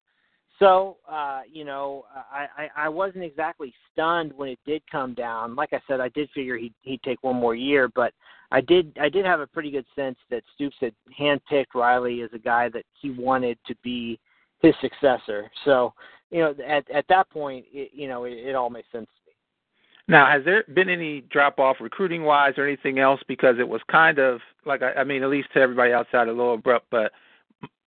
So, 0.60 0.98
uh, 1.10 1.42
you 1.51 1.63
know, 1.63 2.06
I, 2.13 2.48
I, 2.63 2.86
I 2.86 2.89
wasn't 2.89 3.24
exactly 3.24 3.74
stunned 3.92 4.34
when 4.34 4.50
it 4.50 4.60
did 4.66 4.82
come 4.92 5.13
down. 5.13 5.56
Like 5.56 5.72
I 5.72 5.80
said, 5.88 6.01
I 6.01 6.10
did 6.10 6.30
figure 6.36 6.58
he'd, 6.58 6.74
he'd 6.82 7.01
take 7.04 7.24
one 7.24 7.38
more 7.38 7.56
year, 7.56 7.88
but 7.88 8.13
I 8.51 8.62
did 8.62 8.98
I 9.00 9.10
did 9.10 9.25
have 9.25 9.39
a 9.39 9.48
pretty 9.48 9.72
good 9.72 9.86
sense 9.96 10.18
that 10.32 10.44
Stoops 10.56 10.75
had 10.82 10.94
handpicked 11.20 11.75
Riley 11.75 12.22
as 12.22 12.32
a 12.34 12.39
guy 12.39 12.68
that 12.70 12.84
he 13.00 13.12
wanted 13.12 13.58
to 13.68 13.75
be 13.84 14.20
his 14.62 14.74
successor. 14.82 15.50
So, 15.66 15.94
you 16.32 16.39
know, 16.39 16.56
at 16.68 16.89
at 16.89 17.06
that 17.10 17.30
point, 17.30 17.66
it, 17.72 17.92
you 17.94 18.08
know, 18.08 18.24
it, 18.24 18.34
it 18.34 18.56
all 18.56 18.70
makes 18.70 18.92
sense 18.92 19.06
to 19.06 19.30
me. 19.30 19.36
Now, 20.08 20.25
has 20.32 20.44
there 20.46 20.63
been 20.74 20.89
any 20.89 21.22
drop 21.30 21.60
off 21.60 21.78
recruiting 21.80 22.24
wise 22.24 22.54
or 22.58 22.66
anything 22.66 22.98
else? 22.98 23.22
Because 23.28 23.56
it 23.60 23.68
was 23.68 23.82
kind 23.89 24.18
of 24.18 24.39
like 24.66 24.82
I, 24.82 24.94
I 24.94 25.04
mean, 25.04 25.22
at 25.22 25.30
least 25.30 25.50
to 25.54 25.60
everybody 25.60 25.94
outside 25.94 26.28
of 26.28 26.36
Lower 26.36 26.56
Abrupt, 26.56 26.88
but 26.89 27.12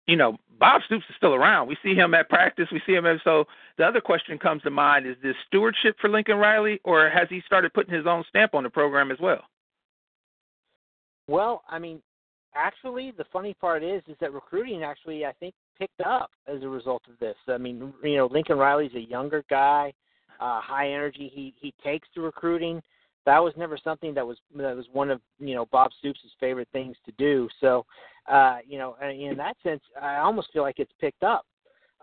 you 0.09 0.17
know, 0.17 0.37
Bob 0.59 0.83
Stoops 0.87 1.05
is 1.09 1.15
still 1.17 1.35
around. 1.35 1.69
We 1.69 1.77
see 1.85 1.95
him 1.95 2.15
at 2.15 2.29
practice. 2.29 2.67
We 2.73 2.83
see 2.85 2.95
him 2.95 3.05
so. 3.23 3.45
The 3.77 3.85
other 3.85 4.00
question 4.00 4.38
comes 4.38 4.62
to 4.62 4.71
mind: 4.71 5.07
Is 5.07 5.17
this 5.23 5.37
stewardship 5.47 5.97
for 6.00 6.11
Lincoln 6.11 6.38
Riley, 6.38 6.81
or 6.83 7.09
has 7.11 7.29
he 7.31 7.43
started 7.47 7.73
putting 7.73 7.95
his 7.95 8.07
own 8.07 8.25
stamp 8.29 8.55
on 8.55 8.65
the 8.65 8.71
program 8.71 9.12
as 9.12 9.19
well? 9.21 9.43
Well, 11.29 11.62
I 11.69 11.79
mean, 11.79 12.00
actually, 12.57 13.12
the 13.17 13.27
funny 13.33 13.55
part 13.55 13.85
is, 13.85 14.03
is 14.09 14.17
that 14.21 14.33
recruiting 14.33 14.83
actually, 14.83 15.27
I 15.27 15.33
think, 15.33 15.55
picked 15.79 16.00
up 16.00 16.31
as 16.49 16.62
a 16.62 16.69
result 16.69 17.03
of 17.09 17.19
this. 17.21 17.37
I 17.47 17.59
mean, 17.59 17.93
you 18.03 18.17
know, 18.17 18.29
Lincoln 18.33 18.59
Riley's 18.59 18.95
a 18.97 19.00
younger 19.00 19.45
guy, 19.49 19.93
uh, 20.41 20.61
high 20.61 20.91
energy. 20.91 21.31
He 21.33 21.55
he 21.61 21.73
takes 21.85 22.09
to 22.15 22.23
recruiting. 22.23 22.83
That 23.29 23.45
was 23.45 23.53
never 23.59 23.77
something 23.77 24.15
that 24.15 24.27
was 24.27 24.39
that 24.57 24.75
was 24.75 24.87
one 24.91 25.11
of 25.11 25.21
you 25.39 25.55
know 25.55 25.67
Bob 25.67 25.91
Stoops' 25.99 26.21
favorite 26.41 26.69
things 26.73 26.97
to 27.05 27.13
do. 27.19 27.47
So, 27.61 27.85
uh, 28.27 28.59
you 28.67 28.79
know, 28.79 28.97
in 29.03 29.37
that 29.37 29.55
sense, 29.63 29.83
I 30.01 30.17
almost 30.17 30.49
feel 30.51 30.63
like 30.63 30.79
it's 30.79 30.93
picked 30.99 31.23
up. 31.23 31.45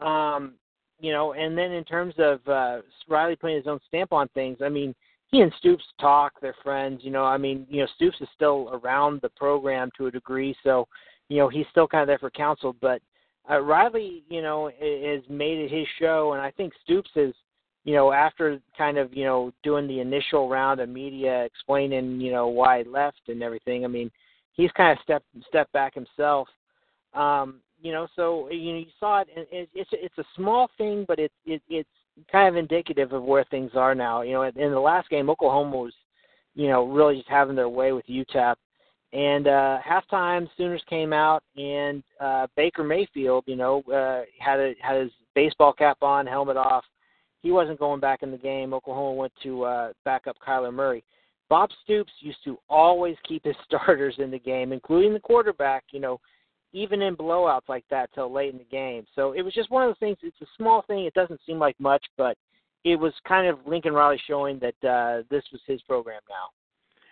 Um, 0.05 0.53
you 0.99 1.11
know, 1.11 1.33
and 1.33 1.57
then 1.57 1.71
in 1.71 1.83
terms 1.83 2.13
of 2.19 2.47
uh, 2.47 2.81
Riley 3.09 3.35
putting 3.35 3.57
his 3.57 3.65
own 3.65 3.79
stamp 3.87 4.13
on 4.13 4.27
things, 4.35 4.59
I 4.63 4.69
mean, 4.69 4.93
he 5.31 5.41
and 5.41 5.51
Stoops 5.57 5.83
talk, 5.99 6.33
they're 6.41 6.55
friends. 6.61 7.01
You 7.03 7.09
know, 7.09 7.25
I 7.25 7.37
mean, 7.37 7.65
you 7.71 7.81
know, 7.81 7.87
Stoops 7.95 8.17
is 8.21 8.27
still 8.35 8.69
around 8.71 9.19
the 9.21 9.29
program 9.29 9.89
to 9.97 10.05
a 10.05 10.11
degree, 10.11 10.55
so 10.63 10.87
you 11.29 11.37
know 11.37 11.49
he's 11.49 11.65
still 11.71 11.87
kind 11.87 12.03
of 12.03 12.07
there 12.07 12.19
for 12.19 12.29
counsel. 12.29 12.75
But 12.79 13.01
uh, 13.49 13.61
Riley, 13.61 14.23
you 14.29 14.43
know, 14.43 14.67
has 14.67 15.23
made 15.27 15.57
it 15.57 15.71
his 15.71 15.87
show, 15.99 16.33
and 16.33 16.41
I 16.41 16.51
think 16.51 16.71
Stoops 16.83 17.09
is 17.15 17.33
you 17.85 17.93
know, 17.93 18.11
after 18.11 18.59
kind 18.77 18.97
of, 18.97 19.13
you 19.13 19.23
know, 19.23 19.53
doing 19.63 19.87
the 19.87 19.99
initial 19.99 20.49
round 20.49 20.79
of 20.79 20.89
media 20.89 21.45
explaining, 21.45 22.19
you 22.19 22.31
know, 22.31 22.47
why 22.47 22.79
he 22.79 22.89
left 22.89 23.21
and 23.27 23.43
everything, 23.43 23.85
I 23.85 23.87
mean, 23.87 24.11
he's 24.53 24.71
kind 24.71 24.91
of 24.91 25.01
stepped 25.03 25.27
stepped 25.47 25.71
back 25.71 25.93
himself. 25.93 26.47
Um, 27.13 27.61
you 27.81 27.91
know, 27.91 28.07
so 28.15 28.49
you 28.51 28.73
know, 28.73 28.79
you 28.79 28.85
saw 28.99 29.21
it. 29.21 29.27
And 29.35 29.45
it 29.51 29.69
it's 29.75 29.89
it's 29.93 30.17
a 30.17 30.25
small 30.35 30.69
thing, 30.79 31.05
but 31.07 31.19
it's 31.19 31.33
it, 31.45 31.61
it's 31.69 31.89
kind 32.31 32.49
of 32.49 32.57
indicative 32.57 33.13
of 33.13 33.23
where 33.23 33.45
things 33.45 33.71
are 33.75 33.93
now. 33.93 34.23
You 34.23 34.33
know, 34.33 34.41
in 34.43 34.71
the 34.71 34.79
last 34.79 35.07
game, 35.09 35.29
Oklahoma 35.29 35.77
was, 35.77 35.93
you 36.55 36.67
know, 36.67 36.87
really 36.87 37.17
just 37.17 37.29
having 37.29 37.55
their 37.55 37.69
way 37.69 37.91
with 37.91 38.05
UTEP. 38.07 38.55
And 39.13 39.47
uh, 39.47 39.77
halftime, 39.87 40.49
Sooners 40.57 40.83
came 40.89 41.13
out, 41.13 41.43
and 41.55 42.03
uh, 42.19 42.47
Baker 42.57 42.83
Mayfield, 42.83 43.43
you 43.47 43.55
know, 43.55 43.81
uh, 43.83 44.25
had 44.39 44.59
a, 44.59 44.73
had 44.81 45.03
his 45.03 45.11
baseball 45.35 45.71
cap 45.71 45.97
on, 46.01 46.25
helmet 46.27 46.57
off, 46.57 46.83
he 47.45 47.51
wasn't 47.51 47.77
going 47.77 47.99
back 47.99 48.23
in 48.23 48.31
the 48.31 48.39
game. 48.39 48.73
Oklahoma 48.73 49.13
went 49.13 49.33
to 49.43 49.63
uh, 49.65 49.93
back 50.03 50.25
up 50.25 50.35
Kyler 50.45 50.73
Murray. 50.73 51.03
Bob 51.47 51.69
Stoops 51.83 52.11
used 52.19 52.43
to 52.43 52.57
always 52.69 53.15
keep 53.27 53.45
his 53.45 53.55
starters 53.65 54.15
in 54.17 54.31
the 54.31 54.39
game, 54.39 54.73
including 54.73 55.13
the 55.13 55.19
quarterback. 55.19 55.83
You 55.91 55.99
know, 55.99 56.19
even 56.73 57.03
in 57.03 57.15
blowouts 57.15 57.69
like 57.69 57.85
that 57.91 58.09
till 58.15 58.33
late 58.33 58.51
in 58.51 58.57
the 58.57 58.65
game. 58.71 59.05
So 59.13 59.33
it 59.33 59.43
was 59.43 59.53
just 59.53 59.69
one 59.69 59.83
of 59.83 59.89
those 59.89 59.99
things. 59.99 60.17
It's 60.23 60.41
a 60.41 60.47
small 60.57 60.81
thing. 60.87 61.05
It 61.05 61.13
doesn't 61.13 61.39
seem 61.45 61.59
like 61.59 61.79
much, 61.79 62.03
but 62.17 62.35
it 62.83 62.95
was 62.95 63.13
kind 63.27 63.47
of 63.47 63.59
Lincoln 63.67 63.93
Riley 63.93 64.19
showing 64.27 64.59
that 64.59 64.89
uh, 64.89 65.21
this 65.29 65.43
was 65.51 65.61
his 65.67 65.83
program 65.83 66.21
now. 66.27 66.49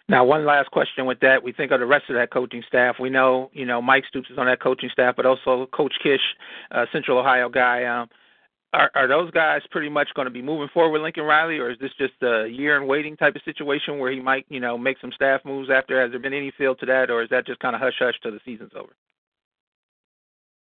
Now, 0.10 0.26
one 0.26 0.48
last 0.48 0.72
question 0.72 1.06
with 1.06 1.20
that. 1.20 1.44
We 1.44 1.54
think 1.54 1.72
of 1.72 1.80
the 1.80 1.86
rest 1.86 2.06
of 2.10 2.16
that 2.16 2.32
coaching 2.32 2.64
staff. 2.68 2.96
We 3.00 3.12
know, 3.12 3.52
you 3.54 3.68
know, 3.68 3.84
Mike 3.84 4.06
Stoops 4.10 4.32
is 4.32 4.40
on 4.40 4.48
that 4.48 4.62
coaching 4.62 4.90
staff, 4.92 5.16
but 5.16 5.28
also 5.28 5.68
Coach 5.68 5.94
Kish, 6.02 6.22
uh, 6.72 6.86
Central 6.92 7.20
Ohio 7.20 7.50
guy. 7.50 7.84
Um, 7.86 8.10
are, 8.74 8.92
are 8.96 9.08
those 9.08 9.30
guys 9.32 9.62
pretty 9.70 9.90
much 9.90 10.10
going 10.16 10.26
to 10.26 10.32
be 10.32 10.42
moving 10.42 10.68
forward 10.74 10.92
with 10.92 11.02
Lincoln 11.04 11.24
Riley, 11.24 11.60
or 11.60 11.70
is 11.70 11.78
this 11.80 11.92
just 11.98 12.14
a 12.24 12.48
year 12.48 12.78
and 12.78 12.88
waiting 12.88 13.16
type 13.16 13.36
of 13.36 13.42
situation 13.46 14.00
where 14.00 14.12
he 14.12 14.20
might, 14.20 14.46
you 14.50 14.60
know, 14.60 14.78
make 14.78 14.98
some 15.00 15.12
staff 15.14 15.42
moves 15.46 15.70
after? 15.70 16.02
Has 16.02 16.12
there 16.12 16.20
been 16.20 16.34
any 16.34 16.52
feel 16.58 16.76
to 16.76 16.86
that, 16.88 17.12
or 17.12 17.22
is 17.22 17.30
that 17.30 17.46
just 17.46 17.60
kind 17.60 17.76
of 17.76 17.82
hush 17.82 17.94
hush 18.00 18.16
till 18.22 18.32
the 18.32 18.40
season's 18.44 18.72
over? 18.76 18.94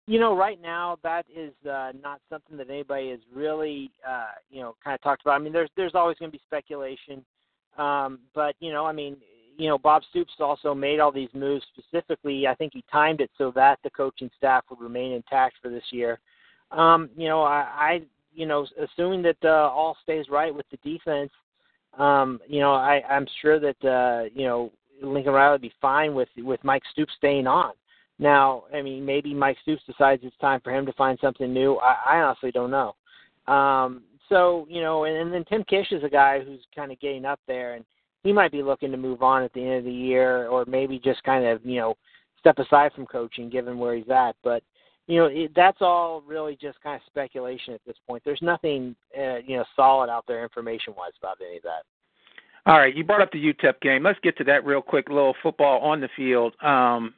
You 0.07 0.19
know, 0.19 0.35
right 0.35 0.59
now 0.59 0.97
that 1.03 1.27
is 1.33 1.53
uh, 1.69 1.91
not 2.01 2.19
something 2.31 2.57
that 2.57 2.69
anybody 2.69 3.11
has 3.11 3.19
really, 3.31 3.91
uh, 4.07 4.31
you 4.49 4.59
know, 4.59 4.75
kind 4.83 4.95
of 4.95 5.01
talked 5.01 5.21
about. 5.21 5.39
I 5.39 5.43
mean, 5.43 5.53
there's 5.53 5.69
there's 5.77 5.93
always 5.93 6.17
going 6.17 6.31
to 6.31 6.37
be 6.37 6.41
speculation, 6.47 7.23
um, 7.77 8.19
but 8.33 8.55
you 8.59 8.73
know, 8.73 8.87
I 8.87 8.91
mean, 8.91 9.17
you 9.55 9.67
know, 9.67 9.77
Bob 9.77 10.01
Stoops 10.09 10.33
also 10.39 10.73
made 10.73 10.99
all 10.99 11.11
these 11.11 11.29
moves 11.35 11.63
specifically. 11.77 12.47
I 12.47 12.55
think 12.55 12.73
he 12.73 12.83
timed 12.91 13.21
it 13.21 13.29
so 13.37 13.51
that 13.55 13.77
the 13.83 13.91
coaching 13.91 14.31
staff 14.35 14.63
would 14.71 14.79
remain 14.79 15.11
intact 15.11 15.57
for 15.61 15.69
this 15.69 15.83
year. 15.91 16.19
Um, 16.71 17.09
you 17.15 17.27
know, 17.27 17.41
I, 17.41 17.59
I 17.59 18.01
you 18.33 18.45
know, 18.45 18.65
assuming 18.81 19.21
that 19.23 19.38
uh, 19.43 19.69
all 19.69 19.97
stays 20.03 20.25
right 20.29 20.53
with 20.53 20.65
the 20.69 20.77
defense, 20.77 21.31
um, 21.97 22.39
you 22.47 22.59
know, 22.59 22.73
I, 22.73 23.01
I'm 23.09 23.27
sure 23.41 23.59
that 23.59 23.85
uh, 23.85 24.29
you 24.33 24.45
know 24.45 24.71
Lincoln 25.01 25.33
Riley 25.33 25.53
would 25.53 25.61
be 25.61 25.73
fine 25.81 26.13
with 26.13 26.29
with 26.38 26.63
Mike 26.63 26.83
Stoops 26.91 27.13
staying 27.17 27.47
on. 27.47 27.73
Now, 28.19 28.65
I 28.73 28.81
mean, 28.81 29.05
maybe 29.05 29.33
Mike 29.33 29.57
Stoops 29.61 29.81
decides 29.88 30.21
it's 30.25 30.35
time 30.38 30.59
for 30.61 30.75
him 30.75 30.85
to 30.85 30.93
find 30.93 31.17
something 31.21 31.51
new. 31.53 31.77
I, 31.77 32.17
I 32.17 32.21
honestly 32.21 32.51
don't 32.51 32.71
know. 32.71 32.95
Um, 33.51 34.03
so, 34.27 34.67
you 34.69 34.81
know, 34.81 35.05
and, 35.05 35.15
and 35.15 35.33
then 35.33 35.45
Tim 35.45 35.63
Kish 35.63 35.91
is 35.91 36.03
a 36.03 36.09
guy 36.09 36.39
who's 36.39 36.59
kind 36.75 36.91
of 36.91 36.99
getting 36.99 37.25
up 37.25 37.39
there, 37.47 37.75
and 37.75 37.85
he 38.23 38.33
might 38.33 38.51
be 38.51 38.61
looking 38.61 38.91
to 38.91 38.97
move 38.97 39.23
on 39.23 39.43
at 39.43 39.53
the 39.53 39.61
end 39.61 39.79
of 39.79 39.85
the 39.85 39.91
year, 39.91 40.47
or 40.47 40.65
maybe 40.65 40.99
just 40.99 41.23
kind 41.23 41.45
of, 41.45 41.65
you 41.65 41.77
know, 41.77 41.95
step 42.39 42.59
aside 42.59 42.91
from 42.93 43.05
coaching, 43.05 43.49
given 43.49 43.79
where 43.79 43.95
he's 43.95 44.09
at. 44.09 44.35
But 44.43 44.61
you 45.09 45.17
know, 45.17 45.25
it, 45.25 45.51
that's 45.55 45.79
all 45.81 46.21
really 46.21 46.55
just 46.55 46.79
kind 46.83 46.95
of 46.95 47.01
speculation 47.07 47.73
at 47.73 47.81
this 47.87 47.95
point. 48.07 48.21
There's 48.23 48.43
nothing, 48.43 48.95
uh, 49.17 49.37
you 49.37 49.57
know, 49.57 49.65
solid 49.75 50.07
out 50.07 50.25
there 50.27 50.43
information-wise 50.43 51.13
about 51.19 51.37
any 51.43 51.57
of 51.57 51.63
that. 51.63 51.81
All 52.67 52.77
right, 52.77 52.95
you 52.95 53.03
brought 53.03 53.21
up 53.21 53.31
the 53.31 53.43
UTEP 53.43 53.81
game. 53.81 54.03
Let's 54.03 54.19
get 54.21 54.37
to 54.37 54.43
that 54.43 54.63
real 54.65 54.83
quick. 54.83 55.09
Little 55.09 55.33
football 55.41 55.79
on 55.79 55.99
the 55.99 56.09
field. 56.15 56.53
Um, 56.61 57.15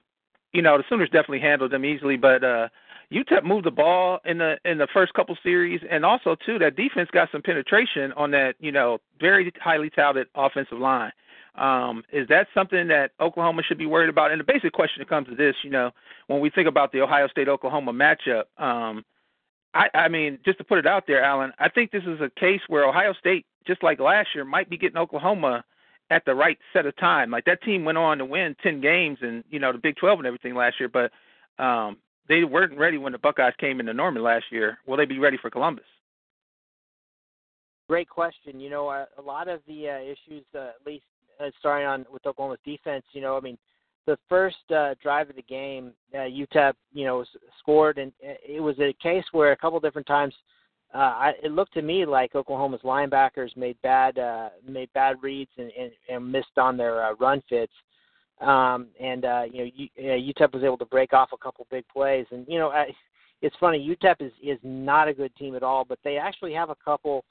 you 0.54 0.62
know, 0.62 0.78
the 0.78 0.86
Sooners 0.88 1.10
definitely 1.10 1.42
handled 1.42 1.72
them 1.72 1.84
easily, 1.84 2.16
but 2.16 2.42
uh, 2.46 2.70
UTEP 3.12 3.44
moved 3.44 3.66
the 3.66 3.72
ball 3.72 4.20
in 4.24 4.38
the 4.38 4.56
in 4.64 4.78
the 4.78 4.88
first 4.94 5.14
couple 5.14 5.38
series, 5.44 5.82
and 5.90 6.06
also 6.06 6.38
too 6.46 6.58
that 6.60 6.78
defense 6.78 7.10
got 7.12 7.30
some 7.30 7.42
penetration 7.42 8.14
on 8.14 8.32
that, 8.32 8.56
you 8.62 8.72
know, 8.72 9.00
very 9.20 9.52
highly 9.62 9.90
touted 9.90 10.28
offensive 10.36 10.80
line. 10.80 11.12
Um, 11.56 12.04
is 12.14 12.28
that 12.30 12.48
something 12.54 12.88
that 12.88 13.12
Oklahoma 13.20 13.62
should 13.68 13.78
be 13.78 13.86
worried 13.86 14.10
about? 14.10 14.32
And 14.32 14.40
the 14.40 14.46
basic 14.46 14.72
question 14.72 15.02
that 15.02 15.10
comes 15.10 15.28
to 15.28 15.36
this, 15.36 15.56
you 15.64 15.70
know, 15.70 15.92
when 16.28 16.40
we 16.40 16.50
think 16.50 16.68
about 16.68 16.92
the 16.92 17.02
Ohio 17.02 17.28
State 17.28 17.50
Oklahoma 17.50 17.92
matchup, 17.92 18.44
um, 18.58 19.04
I, 19.74 19.88
I 19.94 20.08
mean, 20.08 20.40
just 20.46 20.58
to 20.60 20.64
put 20.64 20.80
it 20.80 20.88
out 20.88 21.06
there, 21.08 21.24
Alan, 21.24 21.52
I 21.60 21.70
think 21.70 21.92
this 21.92 22.04
is 22.04 22.20
a 22.22 22.30
case 22.40 22.62
where 22.68 22.88
Ohio 22.88 23.14
State, 23.14 23.46
just 23.68 23.84
like 23.84 24.00
last 24.00 24.30
year, 24.34 24.46
might 24.46 24.70
be 24.70 24.78
getting 24.78 24.98
Oklahoma 24.98 25.64
at 26.10 26.26
the 26.26 26.36
right 26.36 26.58
set 26.74 26.86
of 26.86 26.96
time. 26.98 27.32
Like 27.32 27.46
that 27.46 27.64
team 27.64 27.86
went 27.86 27.98
on 27.98 28.18
to 28.18 28.26
win 28.26 28.56
ten 28.62 28.82
games 28.82 29.20
and 29.22 29.44
you 29.50 29.60
know 29.60 29.72
the 29.72 29.78
Big 29.78 29.96
Twelve 29.96 30.20
and 30.20 30.28
everything 30.28 30.56
last 30.56 30.76
year, 30.80 30.90
but 30.90 31.12
um, 31.64 31.98
they 32.28 32.44
weren't 32.44 32.78
ready 32.78 32.98
when 32.98 33.14
the 33.14 33.18
Buckeyes 33.18 33.54
came 33.60 33.80
into 33.80 33.94
Norman 33.94 34.24
last 34.24 34.46
year. 34.52 34.78
Will 34.86 34.98
they 34.98 35.06
be 35.06 35.20
ready 35.20 35.38
for 35.42 35.50
Columbus? 35.50 35.86
Great 37.88 38.10
question. 38.10 38.60
You 38.60 38.70
know, 38.70 38.90
a, 38.90 39.08
a 39.18 39.22
lot 39.22 39.48
of 39.48 39.62
the 39.68 39.90
uh, 39.90 40.00
issues, 40.00 40.46
uh, 40.56 40.60
at 40.60 40.86
least 40.86 41.04
starting 41.60 41.88
on 41.88 42.06
with 42.12 42.26
Oklahoma's 42.26 42.60
defense, 42.66 43.04
you 43.14 43.22
know, 43.22 43.38
I 43.38 43.40
mean, 43.40 43.58
the 44.08 44.18
first 44.30 44.58
uh, 44.76 44.96
drive 45.02 45.30
of 45.30 45.36
the 45.36 45.42
game, 45.44 45.94
uh, 46.14 46.20
UTEP, 46.20 46.74
you 46.94 47.06
know, 47.06 47.24
scored, 47.60 47.98
and 47.98 48.12
it 48.22 48.62
was 48.62 48.76
a 48.80 48.94
case 49.02 49.24
where 49.32 49.52
a 49.52 49.58
couple 49.58 49.80
different 49.80 50.08
times, 50.08 50.34
uh, 50.94 50.98
I, 50.98 51.32
it 51.44 51.52
looked 51.52 51.74
to 51.76 51.82
me 51.82 52.06
like 52.06 52.36
Oklahoma's 52.36 52.82
linebackers 52.82 53.56
made 53.56 53.78
bad 53.82 54.18
uh, 54.18 54.50
made 54.68 54.92
bad 54.94 55.18
reads 55.22 55.52
and, 55.58 55.72
and, 55.80 55.92
and 56.10 56.32
missed 56.32 56.58
on 56.58 56.76
their 56.76 57.04
uh, 57.04 57.14
run 57.14 57.42
fits, 57.48 57.72
um, 58.42 58.88
and 59.00 59.24
uh, 59.24 59.44
you 59.52 59.64
know, 59.64 59.72
U, 59.76 59.88
uh, 60.00 60.02
UTEP 60.02 60.54
was 60.54 60.64
able 60.64 60.78
to 60.80 60.86
break 60.86 61.14
off 61.14 61.30
a 61.34 61.38
couple 61.38 61.66
big 61.70 61.86
plays, 61.88 62.26
and 62.32 62.46
you 62.48 62.60
know, 62.60 62.70
I, 62.70 62.88
it's 63.42 63.56
funny, 63.60 63.80
UTEP 63.80 64.16
is 64.20 64.34
is 64.44 64.60
not 64.64 65.08
a 65.08 65.14
good 65.14 65.34
team 65.36 65.56
at 65.56 65.64
all, 65.64 65.86
but 65.86 66.00
they 66.04 66.18
actually 66.18 66.54
have 66.54 66.70
a 66.70 66.76
couple 66.84 67.24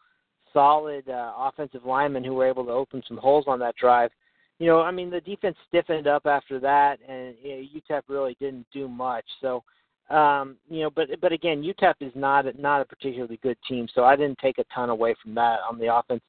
solid 0.53 1.09
uh, 1.09 1.33
offensive 1.37 1.85
linemen 1.85 2.25
who 2.25 2.35
were 2.35 2.47
able 2.47 2.65
to 2.65 2.73
open 2.73 3.03
some 3.07 3.17
holes 3.17 3.45
on 3.47 3.59
that 3.61 3.77
drive. 3.77 4.11
You 4.59 4.67
know, 4.67 4.81
I 4.81 4.91
mean, 4.91 5.11
the 5.11 5.21
defense 5.23 5.57
stiffened 5.69 6.07
up 6.07 6.27
after 6.27 6.61
that, 6.61 6.99
and 7.09 7.35
you 7.43 7.57
know, 7.57 7.63
UTEP 7.81 8.03
really 8.09 8.37
didn't 8.39 8.67
do 8.73 8.89
much. 8.89 9.25
So, 9.41 9.63
um, 10.11 10.57
you 10.69 10.83
know, 10.83 10.91
but 10.91 11.09
but 11.21 11.33
again, 11.33 11.63
UTEP 11.63 11.95
is 12.01 12.13
not 12.15 12.45
not 12.59 12.83
a 12.83 12.85
particularly 12.85 13.39
good 13.43 13.57
team, 13.67 13.89
so 13.95 14.05
I 14.05 14.17
didn't 14.17 14.39
take 14.39 14.59
a 14.59 14.65
ton 14.75 14.91
away 14.91 15.15
from 15.23 15.35
that 15.37 15.61
on 15.69 15.79
the 15.79 15.95
offense. 15.95 16.23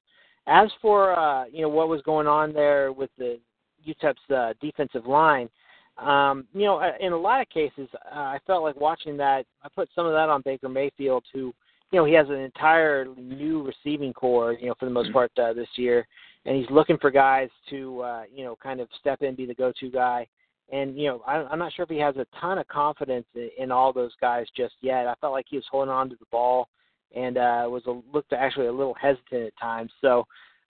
As 0.48 0.70
for 0.82 1.18
uh, 1.18 1.46
you 1.52 1.62
know 1.62 1.70
what 1.70 1.90
was 1.90 2.02
going 2.04 2.28
on 2.28 2.54
there 2.54 2.94
with 2.94 3.10
the 3.18 3.40
UTEP's 3.86 4.32
uh, 4.34 4.54
defensive 4.62 5.08
line, 5.08 5.50
um, 5.98 6.48
you 6.54 6.64
know, 6.64 6.82
in 7.00 7.14
a 7.14 7.18
lot 7.18 7.42
of 7.42 7.50
cases, 7.50 7.88
uh, 7.94 8.20
I 8.20 8.40
felt 8.48 8.64
like 8.64 8.80
watching 8.80 9.18
that. 9.18 9.46
I 9.64 9.68
put 9.76 9.90
some 9.94 10.06
of 10.06 10.14
that 10.14 10.30
on 10.30 10.42
Baker 10.42 10.70
Mayfield, 10.70 11.24
who 11.34 11.54
you 11.92 12.00
know 12.00 12.06
he 12.06 12.14
has 12.14 12.30
an 12.30 12.40
entire 12.40 13.06
new 13.18 13.64
receiving 13.64 14.14
core, 14.14 14.54
you 14.54 14.68
know, 14.68 14.76
for 14.80 14.86
the 14.86 14.92
most 14.92 15.08
mm-hmm. 15.08 15.14
part 15.14 15.32
uh, 15.38 15.54
this 15.54 15.68
year, 15.76 16.08
and 16.46 16.56
he's 16.56 16.70
looking 16.70 16.98
for 16.98 17.12
guys 17.12 17.50
to 17.70 18.02
uh, 18.02 18.24
you 18.34 18.44
know 18.44 18.56
kind 18.62 18.80
of 18.80 18.88
step 19.00 19.22
in, 19.22 19.36
be 19.36 19.46
the 19.46 19.56
go-to 19.56 19.90
guy. 19.90 20.28
And 20.72 20.98
you 20.98 21.08
know, 21.08 21.22
I, 21.28 21.38
I'm 21.44 21.60
not 21.60 21.74
sure 21.74 21.84
if 21.84 21.90
he 21.90 22.00
has 22.00 22.16
a 22.16 22.26
ton 22.40 22.58
of 22.58 22.68
confidence 22.68 23.26
in, 23.36 23.50
in 23.58 23.72
all 23.72 23.92
those 23.92 24.14
guys 24.22 24.48
just 24.56 24.76
yet. 24.82 25.08
I 25.08 25.16
felt 25.20 25.34
like 25.34 25.46
he 25.50 25.58
was 25.58 25.66
holding 25.70 25.92
on 25.92 26.10
to 26.10 26.16
the 26.16 26.26
ball 26.32 26.70
and 27.16 27.38
uh, 27.38 27.66
was 27.68 27.84
a, 27.88 28.02
looked 28.14 28.34
actually 28.34 28.68
a 28.68 28.72
little 28.72 28.94
hesitant 28.94 29.48
at 29.48 29.58
times. 29.60 29.92
So, 30.00 30.26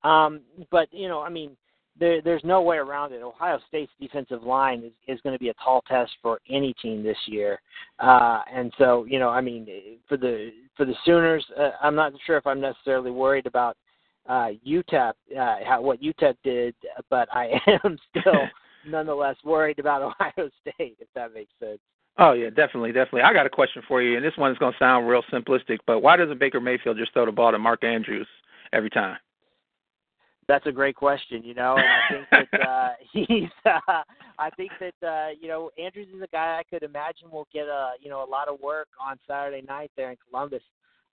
um, 0.04 0.42
but 0.70 0.90
you 0.92 1.08
know, 1.08 1.22
I 1.22 1.30
mean, 1.30 1.56
there, 2.00 2.22
there's 2.22 2.44
no 2.44 2.62
way 2.62 2.78
around 2.78 3.14
it. 3.14 3.22
Ohio 3.22 3.60
State's 3.68 3.92
defensive 4.00 4.44
line 4.44 4.84
is, 4.84 4.92
is 5.08 5.22
going 5.22 5.34
to 5.34 5.40
be 5.40 5.50
a 5.50 5.54
tall 5.64 5.82
test 5.88 6.12
for 6.22 6.40
any 6.50 6.74
team 6.82 7.04
this 7.04 7.18
year, 7.26 7.60
uh, 8.00 8.42
and 8.54 8.74
so 8.78 9.06
you 9.06 9.20
know, 9.20 9.30
I 9.30 9.42
mean, 9.42 9.68
for 10.08 10.18
the 10.18 10.52
for 10.76 10.86
the 10.86 10.96
Sooners, 11.06 11.46
uh, 11.58 11.72
I'm 11.82 11.96
not 11.96 12.14
sure 12.26 12.38
if 12.38 12.46
I'm 12.46 12.62
necessarily 12.62 13.12
worried 13.12 13.46
about 13.46 13.78
uh, 14.28 14.50
UTEP, 14.68 15.14
uh, 15.40 15.56
how, 15.66 15.82
what 15.82 16.02
UTEP 16.02 16.36
did, 16.44 16.76
but 17.10 17.30
I 17.32 17.52
am 17.84 17.98
still 18.10 18.48
nonetheless 18.88 19.38
worried 19.44 19.80
about 19.80 20.02
Ohio 20.02 20.50
State, 20.62 20.98
if 21.00 21.08
that 21.16 21.34
makes 21.34 21.52
sense. 21.60 21.80
Oh 22.18 22.32
yeah, 22.32 22.50
definitely, 22.50 22.92
definitely. 22.94 23.24
I 23.24 23.34
got 23.34 23.46
a 23.46 23.50
question 23.50 23.84
for 23.88 24.02
you, 24.02 24.16
and 24.16 24.26
this 24.26 24.38
one 24.38 24.52
is 24.52 24.58
going 24.58 24.72
to 24.72 24.80
sound 24.80 25.08
real 25.08 25.24
simplistic, 25.32 25.80
but 25.86 26.00
why 26.00 26.16
doesn't 26.16 26.40
Baker 26.40 26.62
Mayfield 26.62 26.98
just 26.98 27.14
throw 27.14 27.26
the 27.26 27.32
ball 27.32 27.52
to 27.52 27.60
Mark 27.60 27.84
Andrews 27.84 28.28
every 28.72 28.90
time? 28.90 29.18
That's 30.48 30.66
a 30.68 30.72
great 30.72 30.96
question, 30.96 31.44
you 31.44 31.56
know, 31.56 31.76
and 31.76 31.86
I 31.86 32.28
think 32.30 32.50
that 32.52 32.62
uh, 32.68 32.90
he's. 33.12 33.50
Uh, 33.66 34.04
I 34.38 34.50
think 34.52 34.72
that 34.80 35.08
uh, 35.08 35.30
you 35.40 35.48
know 35.48 35.72
Andrews 35.82 36.08
is 36.16 36.22
a 36.22 36.28
guy 36.28 36.60
I 36.60 36.64
could 36.70 36.84
imagine 36.84 37.32
will 37.32 37.48
get 37.54 37.66
a 37.66 37.94
you 38.00 38.10
know 38.10 38.24
a 38.24 38.30
lot 38.30 38.48
of 38.48 38.60
work 38.60 38.88
on 39.02 39.18
Saturday 39.28 39.66
night 39.68 39.92
there 39.98 40.12
in 40.12 40.18
Columbus. 40.30 40.62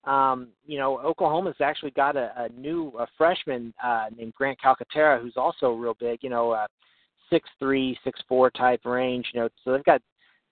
Um, 0.03 0.49
you 0.65 0.77
know, 0.77 0.99
Oklahoma's 0.99 1.55
actually 1.61 1.91
got 1.91 2.17
a, 2.17 2.31
a 2.35 2.49
new 2.49 2.91
a 2.99 3.07
freshman 3.17 3.73
uh, 3.83 4.07
named 4.15 4.33
Grant 4.33 4.59
Calcaterra 4.63 5.21
who's 5.21 5.37
also 5.37 5.71
real 5.73 5.95
big. 5.99 6.19
You 6.21 6.29
know, 6.29 6.51
uh, 6.51 6.67
six 7.29 7.49
three, 7.57 7.97
six 8.03 8.19
four 8.27 8.51
type 8.51 8.81
range. 8.85 9.27
You 9.33 9.41
know, 9.41 9.49
so 9.63 9.71
they've 9.71 9.83
got 9.83 10.01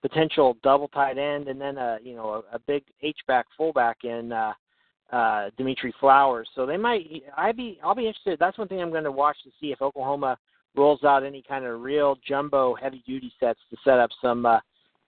potential 0.02 0.58
double 0.64 0.88
tight 0.88 1.18
end 1.18 1.48
and 1.48 1.62
then 1.62 1.78
a 1.78 2.00
you 2.02 2.16
know 2.16 2.44
a, 2.52 2.56
a 2.56 2.60
big 2.60 2.84
H 3.02 3.20
back 3.28 3.46
fullback 3.58 3.98
in. 4.04 4.32
Uh, 4.32 4.54
uh, 5.12 5.50
Dimitri 5.58 5.94
Flowers. 6.00 6.50
So 6.56 6.66
they 6.66 6.78
might. 6.78 7.06
I 7.36 7.52
be. 7.52 7.80
I'll 7.84 7.96
be 7.96 8.08
interested. 8.08 8.40
That's 8.40 8.58
one 8.58 8.68
thing 8.68 8.82
I'm 8.82 8.92
going 8.92 9.04
to 9.04 9.12
watch 9.12 9.38
to 9.44 9.50
see 9.60 9.72
if 9.72 9.82
Oklahoma 9.82 10.38
rolls 10.76 11.04
out 11.04 11.24
any 11.24 11.44
kind 11.48 11.66
of 11.66 11.82
real 11.82 12.18
jumbo 12.28 12.76
heavy 12.76 13.04
duty 13.06 13.32
sets 13.40 13.60
to 13.70 13.78
set 13.84 14.00
up 14.00 14.10
some 14.22 14.46
uh, 14.46 14.60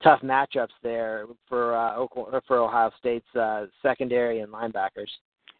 tough 0.03 0.21
matchups 0.21 0.67
there 0.81 1.25
for 1.47 1.75
uh, 1.75 1.95
Oklahoma, 1.95 2.41
for 2.47 2.59
Ohio 2.59 2.91
State's 2.99 3.35
uh, 3.35 3.65
secondary 3.81 4.41
and 4.41 4.51
linebackers. 4.51 5.07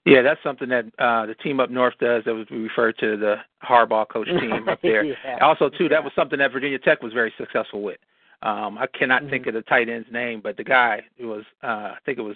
Yeah, 0.05 0.21
that's 0.21 0.43
something 0.43 0.67
that 0.67 0.85
uh, 0.99 1.25
the 1.25 1.35
team 1.35 1.61
up 1.61 1.69
north 1.69 1.93
does. 1.99 2.23
That 2.25 2.33
was 2.33 2.45
we 2.51 2.57
refer 2.57 2.91
to 2.91 3.17
the 3.17 3.35
Harbaugh 3.63 4.07
coach 4.09 4.27
team 4.39 4.67
up 4.67 4.79
there. 4.81 5.05
yeah. 5.05 5.37
Also, 5.41 5.69
too, 5.69 5.87
that 5.89 6.03
was 6.03 6.11
something 6.15 6.39
that 6.39 6.51
Virginia 6.51 6.79
Tech 6.79 7.01
was 7.01 7.13
very 7.13 7.33
successful 7.37 7.81
with. 7.81 7.99
Um, 8.41 8.77
I 8.77 8.87
cannot 8.87 9.21
mm-hmm. 9.21 9.31
think 9.31 9.47
of 9.47 9.53
the 9.53 9.61
tight 9.61 9.87
end's 9.87 10.11
name, 10.11 10.41
but 10.43 10.57
the 10.57 10.65
guy 10.65 11.01
it 11.17 11.23
was 11.23 11.45
uh, 11.63 11.93
I 11.95 11.97
think 12.05 12.19
it 12.19 12.23
was 12.23 12.35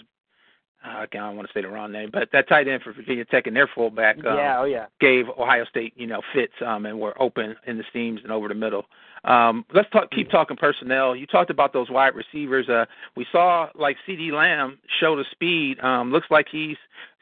uh, 0.86 0.90
I 0.90 1.06
don't 1.12 1.36
want 1.36 1.48
to 1.48 1.54
say 1.54 1.62
the 1.62 1.70
wrong 1.70 1.92
name, 1.92 2.10
but 2.12 2.30
that 2.32 2.48
tight 2.48 2.68
end 2.68 2.84
for 2.84 2.94
Virginia 2.94 3.26
Tech 3.26 3.48
and 3.48 3.56
their 3.56 3.68
fullback 3.68 4.18
um, 4.18 4.38
yeah, 4.38 4.60
oh 4.60 4.66
yeah. 4.66 4.86
gave 5.00 5.28
Ohio 5.30 5.66
State, 5.66 5.94
you 5.96 6.08
know, 6.08 6.22
fits 6.34 6.54
um, 6.66 6.86
and 6.86 7.00
were 7.00 7.20
open 7.22 7.56
in 7.66 7.78
the 7.78 7.84
seams 7.92 8.22
and 8.24 8.32
over 8.32 8.48
the 8.48 8.56
middle. 8.56 8.86
Um, 9.24 9.66
let's 9.74 9.90
talk, 9.90 10.12
keep 10.12 10.30
talking 10.30 10.56
personnel. 10.56 11.16
You 11.16 11.26
talked 11.26 11.50
about 11.50 11.74
those 11.74 11.90
wide 11.90 12.16
receivers. 12.16 12.70
Uh, 12.70 12.86
we 13.16 13.26
saw 13.32 13.70
like 13.76 13.98
CeeDee 14.08 14.32
Lamb 14.32 14.78
show 15.00 15.16
the 15.16 15.26
speed. 15.32 15.80
Um, 15.82 16.12
looks 16.12 16.28
like 16.30 16.48
he's 16.50 16.78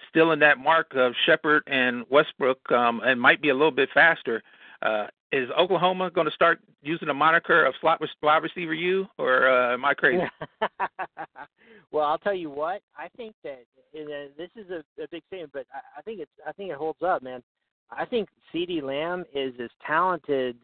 still 0.10 0.32
in 0.32 0.40
that 0.40 0.58
mark 0.58 0.94
of 0.96 1.14
Shepard 1.26 1.64
and 1.68 2.06
Westbrook, 2.10 2.72
um, 2.72 3.02
and 3.04 3.20
might 3.20 3.42
be 3.42 3.50
a 3.50 3.54
little 3.54 3.72
bit 3.72 3.90
faster. 3.94 4.44
Uh, 4.86 5.08
is 5.32 5.50
Oklahoma 5.60 6.12
going 6.12 6.27
to 6.27 6.34
start 6.34 6.60
using 6.84 7.08
the 7.08 7.13
moniker 7.13 7.65
of 7.65 7.74
slot 7.82 8.00
wide 8.22 8.44
receiver 8.44 8.74
U, 8.74 9.08
or 9.18 9.50
uh, 9.50 9.74
am 9.74 9.84
I 9.84 9.96
crazy? 9.96 10.24
well, 11.92 12.06
I'll 12.06 12.20
tell 12.20 12.36
you 12.36 12.51
what. 12.51 12.82
I 12.96 13.08
think 13.18 13.34
that 13.44 13.63
and, 13.96 14.08
uh, 14.08 14.34
this 14.38 14.50
is 14.56 14.70
a, 14.70 14.84
a 15.01 15.08
big 15.10 15.24
thing, 15.32 15.48
but 15.51 15.65
I, 15.74 16.00
I 16.00 16.01
think 16.04 16.20
it's 16.20 16.32
I 16.48 16.51
think 16.51 16.70
it 16.70 16.77
holds 16.77 17.01
up, 17.01 17.24
man. 17.24 17.42
I 17.89 18.06
think 18.06 18.30
CeeDee 18.54 18.84
Lamb 18.84 19.25
is 19.34 19.54
as 19.62 19.72
talented, 19.86 20.58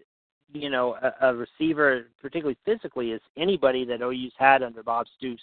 you 0.54 0.70
know, 0.70 0.96
a, 1.02 1.30
a 1.30 1.36
receiver, 1.36 2.06
particularly 2.22 2.58
physically, 2.64 3.14
as 3.14 3.22
anybody 3.38 3.86
that 3.86 4.02
OU's 4.02 4.34
had 4.38 4.62
under 4.62 4.84
Bob 4.84 5.08
Stoops. 5.18 5.42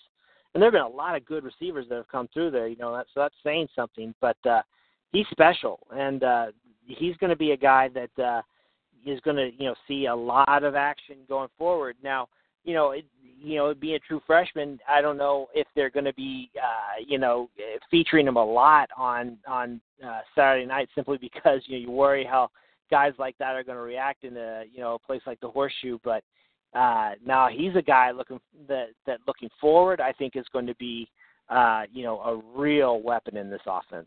And 0.54 0.62
there 0.62 0.68
have 0.68 0.74
been 0.74 0.82
a 0.82 0.96
lot 0.96 1.16
of 1.16 1.26
good 1.26 1.42
receivers 1.42 1.86
that 1.88 1.96
have 1.96 2.08
come 2.08 2.28
through 2.32 2.52
there, 2.52 2.68
you 2.68 2.76
know. 2.76 2.92
That, 2.96 3.06
so 3.12 3.20
that's 3.20 3.34
saying 3.42 3.68
something. 3.74 4.14
But 4.20 4.36
uh, 4.48 4.62
he's 5.10 5.26
special, 5.32 5.80
and 5.90 6.22
uh, 6.22 6.46
he's 6.86 7.16
going 7.16 7.30
to 7.30 7.36
be 7.36 7.50
a 7.50 7.56
guy 7.56 7.88
that. 7.88 8.24
uh 8.24 8.42
is 9.10 9.20
going 9.20 9.36
to 9.36 9.50
you 9.58 9.68
know 9.68 9.74
see 9.86 10.06
a 10.06 10.14
lot 10.14 10.64
of 10.64 10.74
action 10.74 11.16
going 11.28 11.48
forward. 11.58 11.96
Now, 12.02 12.28
you 12.64 12.74
know, 12.74 12.92
it, 12.92 13.04
you 13.40 13.56
know, 13.56 13.74
being 13.74 13.94
a 13.94 14.00
true 14.00 14.20
freshman, 14.26 14.78
I 14.88 15.00
don't 15.00 15.16
know 15.16 15.48
if 15.54 15.66
they're 15.74 15.90
going 15.90 16.04
to 16.04 16.14
be 16.14 16.50
uh, 16.56 17.02
you 17.06 17.18
know 17.18 17.48
featuring 17.90 18.26
him 18.26 18.36
a 18.36 18.44
lot 18.44 18.88
on 18.96 19.38
on 19.46 19.80
uh, 20.04 20.20
Saturday 20.34 20.66
night 20.66 20.88
simply 20.94 21.18
because 21.18 21.60
you 21.66 21.78
know 21.78 21.82
you 21.82 21.90
worry 21.90 22.24
how 22.24 22.50
guys 22.90 23.12
like 23.18 23.36
that 23.38 23.54
are 23.54 23.64
going 23.64 23.76
to 23.76 23.82
react 23.82 24.24
in 24.24 24.36
a 24.36 24.64
you 24.72 24.80
know 24.80 24.94
a 24.94 24.98
place 24.98 25.22
like 25.26 25.40
the 25.40 25.48
Horseshoe, 25.50 25.98
but. 26.04 26.22
Uh, 26.74 27.12
now 27.24 27.48
he's 27.48 27.74
a 27.76 27.82
guy 27.82 28.10
looking 28.10 28.38
that 28.68 28.88
that 29.06 29.18
looking 29.26 29.48
forward. 29.58 30.02
I 30.02 30.12
think 30.12 30.36
is 30.36 30.44
going 30.52 30.66
to 30.66 30.74
be, 30.74 31.08
uh, 31.48 31.84
you 31.90 32.02
know, 32.02 32.20
a 32.20 32.42
real 32.54 33.00
weapon 33.00 33.38
in 33.38 33.48
this 33.48 33.62
offense. 33.66 34.06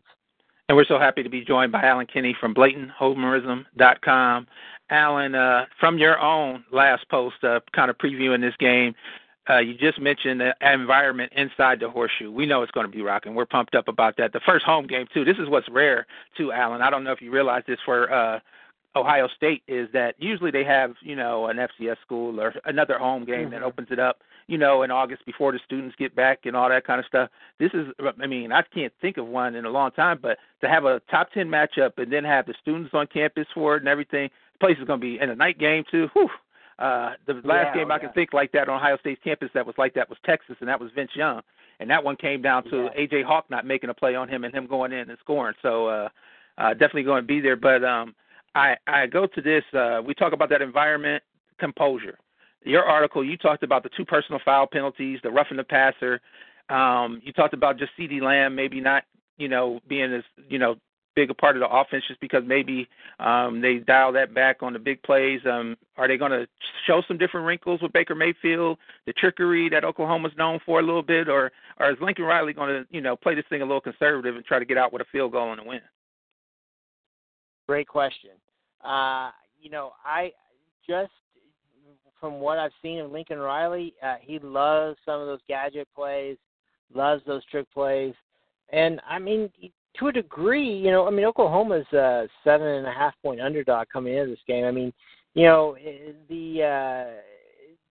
And 0.72 0.76
we're 0.78 0.86
so 0.86 0.98
happy 0.98 1.22
to 1.22 1.28
be 1.28 1.44
joined 1.44 1.70
by 1.70 1.82
Alan 1.82 2.06
Kenney 2.06 2.34
from 2.40 2.54
BlatantHomerism.com. 2.54 4.46
Alan, 4.88 5.34
uh, 5.34 5.66
from 5.78 5.98
your 5.98 6.18
own 6.18 6.64
last 6.72 7.06
post, 7.10 7.44
uh, 7.44 7.60
kind 7.74 7.90
of 7.90 7.98
previewing 7.98 8.40
this 8.40 8.54
game, 8.58 8.94
uh, 9.50 9.58
you 9.58 9.74
just 9.74 10.00
mentioned 10.00 10.40
the 10.40 10.54
environment 10.62 11.30
inside 11.36 11.78
the 11.78 11.90
horseshoe. 11.90 12.30
We 12.30 12.46
know 12.46 12.62
it's 12.62 12.72
going 12.72 12.86
to 12.86 12.90
be 12.90 13.02
rocking. 13.02 13.34
We're 13.34 13.44
pumped 13.44 13.74
up 13.74 13.86
about 13.86 14.16
that. 14.16 14.32
The 14.32 14.40
first 14.46 14.64
home 14.64 14.86
game, 14.86 15.06
too. 15.12 15.26
This 15.26 15.36
is 15.36 15.46
what's 15.46 15.68
rare, 15.68 16.06
too, 16.38 16.52
Alan. 16.52 16.80
I 16.80 16.88
don't 16.88 17.04
know 17.04 17.12
if 17.12 17.20
you 17.20 17.30
realize 17.30 17.64
this 17.66 17.78
for 17.84 18.10
uh, 18.10 18.40
Ohio 18.96 19.28
State 19.36 19.62
is 19.68 19.90
that 19.92 20.14
usually 20.18 20.50
they 20.50 20.64
have, 20.64 20.94
you 21.02 21.16
know, 21.16 21.48
an 21.48 21.58
FCS 21.58 21.96
school 22.00 22.40
or 22.40 22.54
another 22.64 22.96
home 22.96 23.26
game 23.26 23.40
mm-hmm. 23.40 23.50
that 23.50 23.62
opens 23.62 23.88
it 23.90 23.98
up, 23.98 24.22
you 24.52 24.58
know, 24.58 24.82
in 24.82 24.90
August 24.90 25.24
before 25.24 25.50
the 25.50 25.58
students 25.64 25.96
get 25.98 26.14
back 26.14 26.40
and 26.44 26.54
all 26.54 26.68
that 26.68 26.86
kind 26.86 27.00
of 27.00 27.06
stuff. 27.06 27.30
This 27.58 27.70
is, 27.72 27.86
I 28.22 28.26
mean, 28.26 28.52
I 28.52 28.60
can't 28.60 28.92
think 29.00 29.16
of 29.16 29.26
one 29.26 29.54
in 29.54 29.64
a 29.64 29.70
long 29.70 29.92
time, 29.92 30.18
but 30.20 30.36
to 30.60 30.68
have 30.68 30.84
a 30.84 31.00
top 31.10 31.32
10 31.32 31.48
matchup 31.48 31.92
and 31.96 32.12
then 32.12 32.22
have 32.22 32.44
the 32.44 32.52
students 32.60 32.90
on 32.92 33.06
campus 33.06 33.46
for 33.54 33.76
it 33.76 33.78
and 33.78 33.88
everything, 33.88 34.28
the 34.52 34.58
place 34.58 34.76
is 34.78 34.84
going 34.84 35.00
to 35.00 35.06
be 35.06 35.18
in 35.18 35.30
a 35.30 35.34
night 35.34 35.58
game 35.58 35.84
too. 35.90 36.06
Whew. 36.12 36.28
Uh, 36.78 37.12
the 37.26 37.32
last 37.44 37.68
yeah, 37.68 37.76
game 37.76 37.90
I 37.90 37.98
can 37.98 38.12
think 38.12 38.34
like 38.34 38.52
that 38.52 38.68
on 38.68 38.76
Ohio 38.76 38.98
State's 38.98 39.22
campus 39.24 39.48
that 39.54 39.64
was 39.64 39.74
like 39.78 39.94
that 39.94 40.10
was 40.10 40.18
Texas, 40.26 40.56
and 40.60 40.68
that 40.68 40.80
was 40.80 40.90
Vince 40.94 41.12
Young, 41.14 41.40
and 41.80 41.88
that 41.88 42.04
one 42.04 42.16
came 42.16 42.42
down 42.42 42.64
to 42.64 42.90
Yeah. 42.94 43.06
AJ 43.06 43.24
Hawk 43.24 43.46
not 43.48 43.64
making 43.64 43.88
a 43.88 43.94
play 43.94 44.14
on 44.14 44.28
him 44.28 44.44
and 44.44 44.54
him 44.54 44.66
going 44.66 44.92
in 44.92 45.08
and 45.08 45.18
scoring. 45.20 45.54
So 45.62 45.86
uh, 45.86 46.08
uh, 46.58 46.70
definitely 46.70 47.04
going 47.04 47.22
to 47.22 47.26
be 47.26 47.40
there. 47.40 47.56
But 47.56 47.84
um, 47.84 48.14
I 48.54 48.76
I 48.86 49.06
go 49.06 49.26
to 49.26 49.40
this. 49.40 49.64
Uh, 49.72 50.02
we 50.04 50.12
talk 50.12 50.34
about 50.34 50.50
that 50.50 50.60
environment, 50.60 51.22
composure. 51.58 52.18
Your 52.64 52.84
article, 52.84 53.24
you 53.24 53.36
talked 53.36 53.62
about 53.62 53.82
the 53.82 53.90
two 53.96 54.04
personal 54.04 54.40
foul 54.44 54.66
penalties, 54.66 55.20
the 55.22 55.30
roughing 55.30 55.56
the 55.56 55.64
passer. 55.64 56.20
Um, 56.68 57.20
you 57.24 57.32
talked 57.32 57.54
about 57.54 57.78
just 57.78 57.92
CeeDee 57.98 58.22
Lamb 58.22 58.54
maybe 58.54 58.80
not, 58.80 59.04
you 59.36 59.48
know, 59.48 59.80
being 59.88 60.12
as 60.12 60.22
you 60.48 60.58
know 60.58 60.76
big 61.14 61.30
a 61.30 61.34
part 61.34 61.56
of 61.56 61.60
the 61.60 61.68
offense 61.68 62.04
just 62.08 62.20
because 62.20 62.42
maybe 62.46 62.88
um, 63.20 63.60
they 63.60 63.78
dial 63.78 64.12
that 64.12 64.34
back 64.34 64.62
on 64.62 64.72
the 64.72 64.78
big 64.78 65.02
plays. 65.02 65.40
Um, 65.44 65.76
are 65.96 66.08
they 66.08 66.16
going 66.16 66.32
to 66.32 66.46
show 66.86 67.02
some 67.06 67.18
different 67.18 67.46
wrinkles 67.46 67.82
with 67.82 67.92
Baker 67.92 68.14
Mayfield, 68.14 68.78
the 69.06 69.12
trickery 69.12 69.68
that 69.70 69.84
Oklahoma's 69.84 70.32
known 70.38 70.60
for 70.64 70.80
a 70.80 70.82
little 70.82 71.02
bit, 71.02 71.28
or 71.28 71.52
or 71.78 71.90
is 71.90 71.96
Lincoln 72.00 72.24
Riley 72.24 72.52
going 72.52 72.70
to 72.70 72.86
you 72.90 73.00
know 73.00 73.16
play 73.16 73.34
this 73.34 73.44
thing 73.48 73.62
a 73.62 73.66
little 73.66 73.80
conservative 73.80 74.36
and 74.36 74.44
try 74.44 74.58
to 74.58 74.64
get 74.64 74.78
out 74.78 74.92
with 74.92 75.02
a 75.02 75.06
field 75.10 75.32
goal 75.32 75.52
and 75.52 75.60
a 75.60 75.64
win? 75.64 75.80
Great 77.68 77.88
question. 77.88 78.30
Uh, 78.84 79.30
you 79.60 79.70
know, 79.70 79.92
I 80.04 80.32
just 80.88 81.12
from 82.22 82.38
what 82.38 82.56
I've 82.56 82.70
seen 82.80 83.00
of 83.00 83.10
Lincoln 83.10 83.40
Riley, 83.40 83.94
uh, 84.00 84.14
he 84.20 84.38
loves 84.38 84.96
some 85.04 85.20
of 85.20 85.26
those 85.26 85.40
gadget 85.48 85.88
plays, 85.92 86.36
loves 86.94 87.20
those 87.26 87.44
trick 87.46 87.66
plays, 87.74 88.14
and 88.72 89.00
I 89.10 89.18
mean, 89.18 89.50
to 89.98 90.06
a 90.06 90.12
degree, 90.12 90.72
you 90.72 90.92
know, 90.92 91.04
I 91.04 91.10
mean, 91.10 91.24
Oklahoma's 91.24 91.92
a 91.92 92.28
seven 92.44 92.68
and 92.68 92.86
a 92.86 92.92
half 92.92 93.14
point 93.24 93.40
underdog 93.40 93.88
coming 93.92 94.14
into 94.14 94.30
this 94.30 94.38
game. 94.46 94.64
I 94.64 94.70
mean, 94.70 94.92
you 95.34 95.46
know, 95.46 95.76
eh, 95.84 96.12
the 96.28 96.62
uh, 96.62 97.10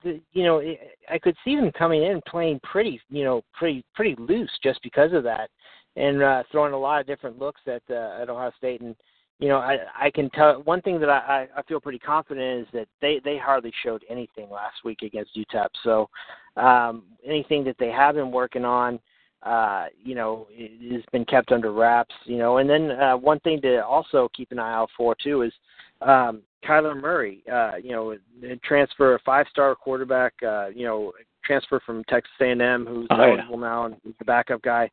the 0.02 0.22
you 0.32 0.44
know, 0.46 0.60
eh, 0.60 0.76
I 1.10 1.20
could 1.20 1.36
see 1.44 1.58
them 1.58 1.70
coming 1.78 2.04
in 2.04 2.22
playing 2.26 2.62
pretty, 2.64 3.02
you 3.10 3.26
know, 3.26 3.42
pretty 3.54 3.84
pretty 3.94 4.16
loose 4.18 4.52
just 4.64 4.82
because 4.82 5.12
of 5.12 5.24
that, 5.24 5.50
and 5.98 6.24
uh, 6.24 6.44
throwing 6.54 6.74
a 6.74 6.80
lot 6.80 7.02
of 7.02 7.06
different 7.06 7.38
looks 7.38 7.62
at 7.68 7.84
uh, 7.90 8.22
at 8.22 8.30
Ohio 8.30 8.54
State 8.58 8.80
and 8.80 8.96
you 9.42 9.48
know, 9.48 9.58
I 9.58 9.80
I 10.00 10.12
can 10.12 10.30
tell 10.30 10.62
one 10.62 10.82
thing 10.84 11.00
that 11.00 11.10
I 11.10 11.48
I 11.58 11.62
feel 11.64 11.82
pretty 11.82 12.00
confident 12.00 12.62
is 12.62 12.68
that 12.74 12.88
they 13.02 13.20
they 13.26 13.38
hardly 13.38 13.74
showed 13.84 14.06
anything 14.08 14.50
last 14.52 14.86
week 14.86 15.02
against 15.02 15.36
UTEP. 15.36 15.68
So 15.84 16.10
um, 16.56 17.04
anything 17.26 17.64
that 17.66 17.76
they 17.80 17.90
have 17.90 18.16
been 18.16 18.32
working 18.32 18.64
on, 18.64 19.00
uh, 19.42 19.88
you 20.02 20.14
know, 20.14 20.48
has 20.92 21.02
been 21.12 21.26
kept 21.26 21.52
under 21.52 21.74
wraps. 21.74 22.14
You 22.26 22.38
know, 22.38 22.58
and 22.58 22.70
then 22.70 22.92
uh, 22.92 23.18
one 23.18 23.40
thing 23.40 23.60
to 23.64 23.84
also 23.84 24.30
keep 24.36 24.52
an 24.52 24.60
eye 24.60 24.74
out 24.76 24.90
for 24.96 25.16
too 25.22 25.42
is 25.42 25.54
um, 26.02 26.44
Kyler 26.64 26.96
Murray. 26.96 27.44
Uh, 27.52 27.74
you 27.82 27.94
know, 27.94 28.16
transfer 28.64 29.16
a 29.16 29.20
five 29.26 29.48
star 29.50 29.74
quarterback. 29.74 30.34
Uh, 30.48 30.68
you 30.68 30.86
know, 30.86 31.14
transfer 31.44 31.82
from 31.84 32.04
Texas 32.04 32.32
A&M, 32.40 32.86
who's 32.86 33.08
Oh, 33.10 33.18
yeah. 33.18 33.34
eligible 33.34 33.58
now 33.58 33.86
and 33.86 33.96
the 34.20 34.26
backup 34.26 34.62
guy 34.62 34.88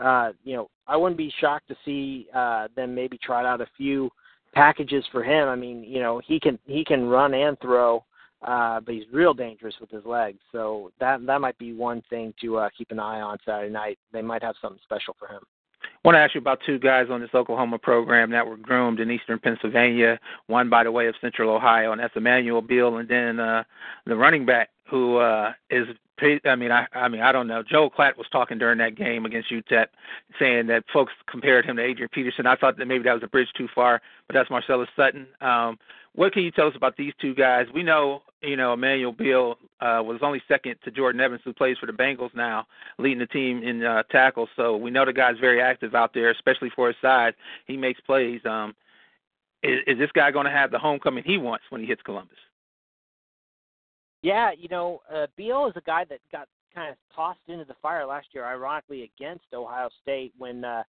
uh, 0.00 0.32
you 0.44 0.56
know, 0.56 0.68
I 0.86 0.96
wouldn't 0.96 1.18
be 1.18 1.32
shocked 1.40 1.68
to 1.68 1.76
see 1.84 2.26
uh, 2.34 2.68
them 2.74 2.94
maybe 2.94 3.18
try 3.22 3.46
out 3.46 3.60
a 3.60 3.66
few 3.76 4.10
packages 4.54 5.04
for 5.12 5.22
him. 5.22 5.48
I 5.48 5.56
mean, 5.56 5.84
you 5.84 6.00
know, 6.00 6.20
he 6.26 6.40
can 6.40 6.58
he 6.66 6.84
can 6.84 7.06
run 7.06 7.34
and 7.34 7.58
throw, 7.60 8.04
uh, 8.42 8.80
but 8.80 8.94
he's 8.94 9.04
real 9.12 9.34
dangerous 9.34 9.74
with 9.80 9.90
his 9.90 10.04
legs. 10.04 10.38
So 10.52 10.90
that 11.00 11.24
that 11.26 11.40
might 11.40 11.58
be 11.58 11.72
one 11.72 12.02
thing 12.10 12.34
to 12.40 12.58
uh, 12.58 12.68
keep 12.76 12.90
an 12.90 12.98
eye 12.98 13.20
on 13.20 13.38
Saturday 13.44 13.72
night. 13.72 13.98
They 14.12 14.22
might 14.22 14.42
have 14.42 14.56
something 14.60 14.80
special 14.82 15.14
for 15.18 15.28
him. 15.28 15.42
I 15.82 16.08
want 16.08 16.16
to 16.16 16.20
ask 16.20 16.34
you 16.34 16.40
about 16.40 16.60
two 16.64 16.78
guys 16.78 17.06
on 17.10 17.20
this 17.20 17.30
Oklahoma 17.34 17.78
program 17.78 18.30
that 18.30 18.46
were 18.46 18.56
groomed 18.56 19.00
in 19.00 19.10
Eastern 19.10 19.38
Pennsylvania. 19.38 20.18
One 20.46 20.68
by 20.70 20.84
the 20.84 20.92
way 20.92 21.06
of 21.06 21.14
Central 21.20 21.54
Ohio, 21.54 21.92
and 21.92 22.00
that's 22.00 22.16
Emmanuel 22.16 22.62
Beal, 22.62 22.96
and 22.96 23.08
then 23.08 23.38
uh, 23.38 23.64
the 24.06 24.16
running 24.16 24.46
back 24.46 24.70
who 24.88 25.18
uh, 25.18 25.52
is. 25.70 25.86
I 26.44 26.54
mean, 26.54 26.70
I, 26.70 26.86
I 26.92 27.08
mean, 27.08 27.20
I 27.20 27.32
don't 27.32 27.46
know. 27.46 27.62
Joel 27.62 27.90
Klatt 27.90 28.16
was 28.16 28.26
talking 28.30 28.58
during 28.58 28.78
that 28.78 28.94
game 28.94 29.24
against 29.24 29.50
UTEP, 29.50 29.86
saying 30.38 30.66
that 30.68 30.84
folks 30.92 31.12
compared 31.28 31.64
him 31.64 31.76
to 31.76 31.82
Adrian 31.82 32.08
Peterson. 32.12 32.46
I 32.46 32.56
thought 32.56 32.76
that 32.78 32.86
maybe 32.86 33.04
that 33.04 33.14
was 33.14 33.22
a 33.22 33.28
bridge 33.28 33.48
too 33.56 33.68
far, 33.74 34.00
but 34.26 34.34
that's 34.34 34.50
Marcelias 34.50 34.88
Sutton. 34.96 35.26
Um, 35.40 35.78
what 36.14 36.32
can 36.32 36.42
you 36.42 36.50
tell 36.50 36.66
us 36.66 36.74
about 36.76 36.96
these 36.96 37.12
two 37.20 37.34
guys? 37.34 37.66
We 37.72 37.82
know, 37.82 38.22
you 38.42 38.56
know, 38.56 38.72
Emmanuel 38.72 39.12
Beal 39.12 39.56
uh, 39.80 40.02
was 40.04 40.18
only 40.22 40.42
second 40.48 40.76
to 40.84 40.90
Jordan 40.90 41.20
Evans, 41.20 41.42
who 41.44 41.52
plays 41.52 41.78
for 41.78 41.86
the 41.86 41.92
Bengals 41.92 42.34
now, 42.34 42.66
leading 42.98 43.20
the 43.20 43.26
team 43.26 43.62
in 43.62 43.84
uh, 43.84 44.02
tackles. 44.10 44.48
So 44.56 44.76
we 44.76 44.90
know 44.90 45.04
the 45.04 45.12
guy's 45.12 45.38
very 45.38 45.60
active 45.60 45.94
out 45.94 46.12
there, 46.12 46.30
especially 46.30 46.70
for 46.74 46.88
his 46.88 46.96
size. 47.00 47.32
He 47.66 47.76
makes 47.76 48.00
plays. 48.00 48.40
Um, 48.44 48.74
is, 49.62 49.80
is 49.86 49.98
this 49.98 50.10
guy 50.12 50.30
going 50.30 50.46
to 50.46 50.52
have 50.52 50.70
the 50.70 50.78
homecoming 50.78 51.22
he 51.24 51.38
wants 51.38 51.64
when 51.70 51.80
he 51.80 51.86
hits 51.86 52.02
Columbus? 52.02 52.38
Yeah, 54.22 54.50
you 54.56 54.68
know, 54.68 55.00
uh, 55.12 55.26
Beal 55.36 55.66
is 55.66 55.72
a 55.76 55.80
guy 55.82 56.04
that 56.04 56.20
got 56.30 56.46
kind 56.74 56.90
of 56.90 56.96
tossed 57.14 57.40
into 57.48 57.64
the 57.64 57.74
fire 57.80 58.06
last 58.06 58.28
year, 58.32 58.44
ironically 58.44 59.10
against 59.16 59.44
Ohio 59.52 59.88
State 60.02 60.32
when 60.38 60.64
uh, 60.64 60.82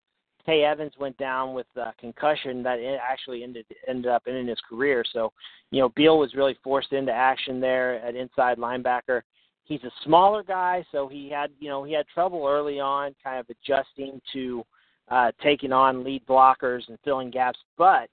Tay 0.44 0.64
Evans 0.64 0.92
went 0.98 1.16
down 1.16 1.54
with 1.54 1.66
uh, 1.80 1.92
concussion 1.98 2.62
that 2.62 2.78
actually 3.00 3.42
ended 3.42 3.66
ended 3.86 4.10
up 4.10 4.22
ending 4.26 4.48
his 4.48 4.60
career. 4.68 5.04
So, 5.12 5.32
you 5.70 5.80
know, 5.80 5.90
Beal 5.90 6.18
was 6.18 6.34
really 6.34 6.56
forced 6.62 6.92
into 6.92 7.12
action 7.12 7.60
there 7.60 8.04
at 8.04 8.16
inside 8.16 8.58
linebacker. 8.58 9.22
He's 9.64 9.84
a 9.84 9.90
smaller 10.04 10.42
guy, 10.42 10.84
so 10.90 11.06
he 11.06 11.30
had 11.30 11.50
you 11.60 11.68
know 11.68 11.84
he 11.84 11.92
had 11.92 12.06
trouble 12.08 12.46
early 12.46 12.80
on, 12.80 13.14
kind 13.22 13.38
of 13.38 13.46
adjusting 13.48 14.20
to 14.32 14.64
uh, 15.08 15.32
taking 15.42 15.72
on 15.72 16.04
lead 16.04 16.26
blockers 16.26 16.88
and 16.88 16.98
filling 17.04 17.30
gaps. 17.30 17.58
But 17.76 18.08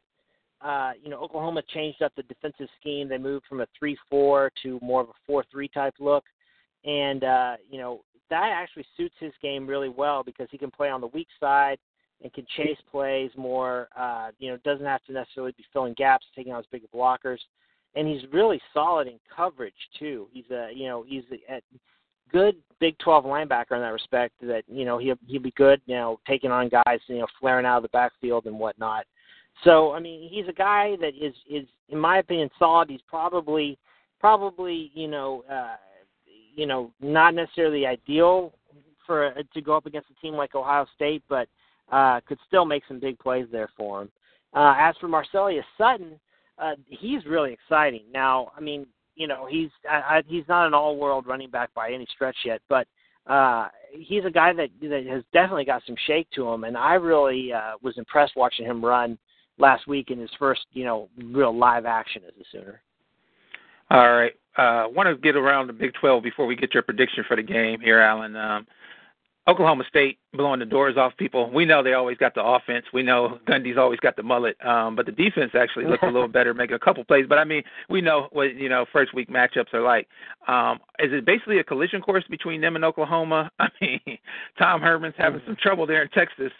uh, 0.61 0.91
you 1.01 1.09
know, 1.09 1.19
Oklahoma 1.19 1.61
changed 1.73 2.01
up 2.01 2.13
the 2.15 2.23
defensive 2.23 2.67
scheme. 2.79 3.07
They 3.07 3.17
moved 3.17 3.45
from 3.47 3.61
a 3.61 3.67
three-four 3.77 4.51
to 4.63 4.79
more 4.81 5.01
of 5.01 5.09
a 5.09 5.13
four-three 5.25 5.67
type 5.69 5.93
look, 5.99 6.23
and 6.85 7.23
uh, 7.23 7.55
you 7.69 7.79
know 7.79 8.01
that 8.29 8.49
actually 8.53 8.85
suits 8.95 9.15
his 9.19 9.33
game 9.41 9.67
really 9.67 9.89
well 9.89 10.23
because 10.23 10.47
he 10.51 10.57
can 10.57 10.71
play 10.71 10.89
on 10.89 11.01
the 11.01 11.07
weak 11.07 11.27
side 11.39 11.77
and 12.23 12.33
can 12.33 12.45
chase 12.55 12.77
plays 12.89 13.31
more. 13.37 13.87
Uh, 13.97 14.29
you 14.39 14.49
know, 14.49 14.57
doesn't 14.63 14.85
have 14.85 15.03
to 15.05 15.13
necessarily 15.13 15.53
be 15.57 15.65
filling 15.71 15.93
gaps, 15.93 16.25
taking 16.35 16.51
out 16.51 16.57
his 16.57 16.67
bigger 16.71 16.87
blockers, 16.93 17.39
and 17.95 18.07
he's 18.07 18.21
really 18.33 18.59
solid 18.73 19.07
in 19.07 19.19
coverage 19.33 19.73
too. 19.99 20.27
He's 20.31 20.49
a 20.51 20.69
you 20.73 20.87
know 20.87 21.05
he's 21.07 21.23
a, 21.49 21.61
good 22.31 22.55
Big 22.79 22.97
12 22.99 23.25
linebacker 23.25 23.71
in 23.71 23.81
that 23.81 23.93
respect. 23.93 24.33
That 24.41 24.63
you 24.67 24.85
know 24.85 24.97
he'll 24.97 25.17
he'll 25.27 25.41
be 25.41 25.51
good. 25.51 25.81
You 25.85 25.95
know, 25.95 26.19
taking 26.27 26.51
on 26.51 26.69
guys 26.69 26.99
you 27.07 27.19
know 27.19 27.27
flaring 27.39 27.65
out 27.65 27.77
of 27.77 27.83
the 27.83 27.89
backfield 27.89 28.45
and 28.45 28.59
whatnot. 28.59 29.05
So 29.63 29.91
I 29.93 29.99
mean, 29.99 30.29
he's 30.29 30.47
a 30.47 30.53
guy 30.53 30.95
that 31.01 31.13
is 31.19 31.33
is 31.49 31.67
in 31.89 31.99
my 31.99 32.19
opinion 32.19 32.49
solid. 32.59 32.89
He's 32.89 33.01
probably 33.07 33.77
probably 34.19 34.91
you 34.93 35.07
know 35.07 35.43
uh, 35.51 35.75
you 36.55 36.65
know 36.65 36.91
not 37.01 37.33
necessarily 37.33 37.85
ideal 37.85 38.53
for 39.05 39.33
to 39.53 39.61
go 39.61 39.75
up 39.75 39.85
against 39.85 40.09
a 40.09 40.21
team 40.21 40.35
like 40.35 40.53
Ohio 40.55 40.85
State, 40.95 41.23
but 41.29 41.47
uh, 41.91 42.19
could 42.27 42.39
still 42.47 42.65
make 42.65 42.83
some 42.87 42.99
big 42.99 43.17
plays 43.19 43.47
there 43.51 43.69
for 43.77 44.01
him. 44.01 44.11
Uh, 44.53 44.75
as 44.77 44.95
for 44.99 45.07
Marcelias 45.07 45.63
Sutton, 45.77 46.19
uh, 46.59 46.73
he's 46.87 47.25
really 47.25 47.53
exciting. 47.53 48.03
Now, 48.13 48.51
I 48.55 48.61
mean, 48.61 48.85
you 49.15 49.27
know, 49.27 49.47
he's 49.49 49.69
I, 49.89 49.95
I, 49.95 50.21
he's 50.27 50.47
not 50.47 50.67
an 50.67 50.73
all-world 50.73 51.25
running 51.25 51.49
back 51.49 51.73
by 51.73 51.91
any 51.91 52.05
stretch 52.13 52.37
yet, 52.45 52.61
but 52.69 52.87
uh, 53.27 53.67
he's 53.91 54.25
a 54.25 54.31
guy 54.31 54.53
that 54.53 54.69
that 54.81 55.05
has 55.09 55.23
definitely 55.33 55.65
got 55.65 55.81
some 55.85 55.95
shake 56.05 56.29
to 56.35 56.47
him, 56.47 56.63
and 56.63 56.77
I 56.77 56.93
really 56.93 57.51
uh, 57.53 57.73
was 57.81 57.97
impressed 57.97 58.35
watching 58.35 58.65
him 58.65 58.83
run 58.83 59.17
last 59.57 59.87
week 59.87 60.11
in 60.11 60.19
his 60.19 60.29
first, 60.39 60.65
you 60.73 60.85
know, 60.85 61.09
real 61.25 61.57
live 61.57 61.85
action 61.85 62.21
as 62.25 62.33
a 62.39 62.43
Sooner. 62.51 62.81
All 63.89 64.11
right. 64.13 64.33
I 64.57 64.85
uh, 64.85 64.89
want 64.89 65.07
to 65.07 65.15
get 65.15 65.35
around 65.35 65.67
the 65.67 65.73
Big 65.73 65.93
12 65.99 66.23
before 66.23 66.47
we 66.47 66.55
get 66.55 66.73
your 66.73 66.83
prediction 66.83 67.23
for 67.27 67.35
the 67.35 67.43
game 67.43 67.79
here, 67.79 67.99
Alan. 67.99 68.35
Um, 68.35 68.67
Oklahoma 69.47 69.85
State 69.87 70.19
blowing 70.33 70.59
the 70.59 70.65
doors 70.65 70.97
off 70.97 71.15
people. 71.17 71.49
We 71.49 71.63
know 71.63 71.81
they 71.81 71.93
always 71.93 72.17
got 72.17 72.35
the 72.35 72.43
offense. 72.43 72.85
We 72.93 73.01
know 73.01 73.39
Gundy's 73.47 73.77
always 73.77 73.99
got 73.99 74.17
the 74.17 74.23
mullet. 74.23 74.57
Um, 74.65 74.95
but 74.95 75.05
the 75.05 75.11
defense 75.11 75.51
actually 75.57 75.85
looked 75.85 76.03
a 76.03 76.11
little 76.11 76.27
better, 76.27 76.53
making 76.53 76.75
a 76.75 76.79
couple 76.79 77.03
plays. 77.05 77.25
But 77.27 77.37
I 77.37 77.45
mean, 77.45 77.63
we 77.89 78.01
know 78.01 78.27
what 78.31 78.55
you 78.55 78.67
know 78.67 78.85
first 78.91 79.13
week 79.13 79.29
matchups 79.29 79.73
are 79.73 79.81
like. 79.81 80.07
Um, 80.47 80.79
is 80.99 81.13
it 81.13 81.25
basically 81.25 81.59
a 81.59 81.63
collision 81.63 82.01
course 82.01 82.25
between 82.29 82.59
them 82.59 82.75
and 82.75 82.83
Oklahoma? 82.83 83.49
I 83.59 83.69
mean, 83.81 84.17
Tom 84.59 84.81
Herman's 84.81 85.15
having 85.17 85.41
some 85.45 85.55
trouble 85.61 85.87
there 85.87 86.01
in 86.01 86.09
Texas. 86.09 86.51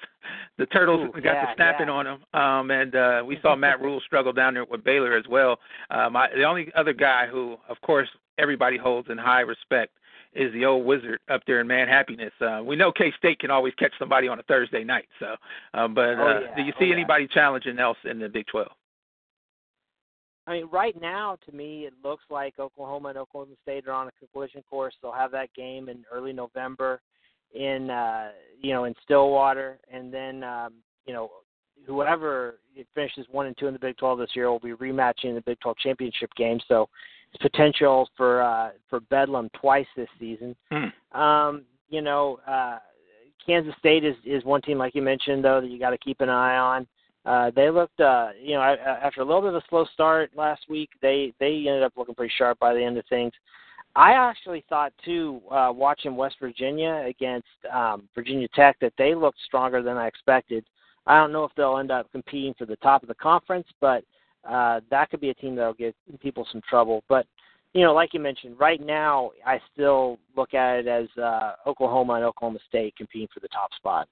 The 0.58 0.66
Turtles 0.68 1.10
Ooh, 1.10 1.22
got 1.22 1.24
yeah, 1.24 1.46
the 1.46 1.56
snapping 1.56 1.88
yeah. 1.88 1.94
on 1.94 2.06
them, 2.06 2.42
um, 2.42 2.72
and 2.72 2.96
uh, 2.96 3.24
we 3.26 3.38
saw 3.42 3.56
Matt 3.56 3.82
Rhule 3.82 4.02
struggle 4.06 4.34
down 4.34 4.54
there 4.54 4.66
with 4.66 4.84
Baylor 4.84 5.16
as 5.16 5.26
well. 5.30 5.60
Um, 5.90 6.16
I, 6.16 6.28
the 6.36 6.44
only 6.44 6.70
other 6.76 6.92
guy 6.92 7.28
who, 7.28 7.58
of 7.70 7.80
course, 7.82 8.10
everybody 8.38 8.78
holds 8.78 9.10
in 9.10 9.18
high 9.18 9.42
respect 9.42 9.94
is 10.38 10.54
the 10.54 10.66
old 10.66 10.86
wizard 10.86 11.20
up 11.30 11.42
there 11.48 11.60
in 11.60 11.68
Manhappiness. 11.68 12.32
Uh, 12.40 12.64
we 12.64 12.76
know 12.76 12.92
K 12.92 13.12
State 13.18 13.40
can 13.40 13.52
always 13.52 13.74
catch 13.76 13.92
somebody 13.98 14.28
on 14.28 14.40
a 14.40 14.44
Thursday 14.44 14.84
night. 14.84 15.08
So, 15.20 15.36
uh, 15.74 15.88
but 15.88 16.02
uh, 16.02 16.22
Oh, 16.22 16.40
yeah. 16.44 16.56
do 16.56 16.62
you 16.62 16.74
Oh, 16.76 16.80
see 16.80 16.86
yeah. 16.88 16.94
anybody 16.94 17.28
challenging 17.28 17.80
else 17.80 17.98
in 18.06 18.20
the 18.20 18.30
Big 18.30 18.46
Twelve? 18.48 18.72
I 20.46 20.54
mean, 20.54 20.70
right 20.72 21.00
now, 21.02 21.38
to 21.46 21.52
me, 21.52 21.86
it 21.86 21.94
looks 22.06 22.24
like 22.30 22.58
Oklahoma 22.58 23.10
and 23.10 23.18
Oklahoma 23.18 23.56
State 23.64 23.86
are 23.88 23.92
on 23.92 24.08
a 24.08 24.28
collision 24.32 24.64
course. 24.70 24.94
They'll 25.02 25.12
have 25.12 25.32
that 25.32 25.54
game 25.54 25.90
in 25.90 26.06
early 26.10 26.32
November, 26.32 27.02
in 27.54 27.90
uh, 27.90 28.30
you 28.62 28.72
know, 28.72 28.86
in 28.86 28.94
Stillwater, 29.04 29.78
and 29.92 30.14
then 30.14 30.44
um, 30.44 30.76
you 31.06 31.14
know, 31.14 31.32
whoever 31.86 32.60
finishes 32.96 33.26
one 33.30 33.48
and 33.48 33.58
two 33.58 33.68
in 33.68 33.74
the 33.74 33.80
Big 33.80 33.98
12 33.98 34.20
this 34.20 34.30
year 34.36 34.50
will 34.50 34.60
be 34.60 34.72
rematching 34.74 35.26
in 35.26 35.36
the 35.36 35.42
Big 35.42 35.60
12 35.60 35.78
championship 35.78 36.30
game. 36.36 36.60
So, 36.68 36.88
potential 37.42 38.10
for 38.16 38.42
uh, 38.42 38.70
for 38.90 39.00
Bedlam 39.02 39.50
twice 39.60 39.88
this 39.96 40.10
season. 40.20 40.56
Hmm. 40.72 41.20
Um, 41.20 41.64
you 41.90 42.02
know, 42.02 42.40
uh, 42.48 42.80
Kansas 43.46 43.74
State 43.80 44.04
is 44.04 44.16
is 44.26 44.44
one 44.44 44.62
team 44.62 44.78
like 44.78 44.96
you 44.96 45.02
mentioned 45.02 45.44
though 45.44 45.62
that 45.62 45.70
you 45.70 45.80
got 45.80 45.92
to 45.92 45.98
keep 45.98 46.22
an 46.22 46.30
eye 46.30 46.58
on. 46.58 46.88
Uh, 47.26 47.52
they 47.56 47.70
looked, 47.70 48.00
uh, 48.00 48.30
you 48.42 48.54
know, 48.54 48.62
after 48.62 49.20
a 49.20 49.26
little 49.26 49.42
bit 49.42 49.50
of 49.50 49.56
a 49.56 49.64
slow 49.70 49.86
start 49.94 50.32
last 50.36 50.62
week, 50.70 50.90
they 51.02 51.34
they 51.40 51.66
ended 51.68 51.84
up 51.84 51.94
looking 51.98 52.16
pretty 52.16 52.34
sharp 52.38 52.58
by 52.60 52.74
the 52.74 52.82
end 52.82 52.98
of 52.98 53.06
things. 53.08 53.34
I 53.98 54.14
actually 54.14 54.64
thought 54.70 54.94
too, 55.04 55.42
uh, 55.52 55.72
watching 55.74 56.16
West 56.16 56.36
Virginia 56.40 57.04
against 57.08 57.48
um, 57.74 58.08
Virginia 58.16 58.48
Tech, 58.54 58.78
that 58.80 58.94
they 58.98 59.16
looked 59.16 59.40
stronger 59.46 59.82
than 59.82 59.98
I 59.98 60.08
expected. 60.08 60.64
I 61.08 61.18
don't 61.18 61.32
know 61.32 61.44
if 61.44 61.52
they'll 61.58 61.80
end 61.80 61.92
up 61.92 62.12
competing 62.12 62.54
for 62.58 62.66
the 62.66 62.76
top 62.78 63.02
of 63.02 63.10
the 63.10 63.16
conference, 63.16 63.68
but 63.82 64.04
uh, 64.48 64.82
that 64.90 65.10
could 65.10 65.22
be 65.22 65.30
a 65.30 65.34
team 65.34 65.56
that'll 65.56 65.74
give 65.74 65.94
people 66.22 66.48
some 66.52 66.62
trouble. 66.70 67.04
But 67.10 67.26
you 67.74 67.84
know, 67.84 67.94
like 67.94 68.14
you 68.14 68.20
mentioned, 68.20 68.60
right 68.60 68.84
now 68.84 69.32
I 69.46 69.60
still 69.74 70.18
look 70.36 70.54
at 70.54 70.80
it 70.80 70.88
as 70.88 71.08
uh, 71.22 71.54
Oklahoma 71.66 72.14
and 72.14 72.26
Oklahoma 72.26 72.60
State 72.68 72.96
competing 72.96 73.28
for 73.34 73.40
the 73.40 73.50
top 73.50 73.70
spot. 73.76 74.08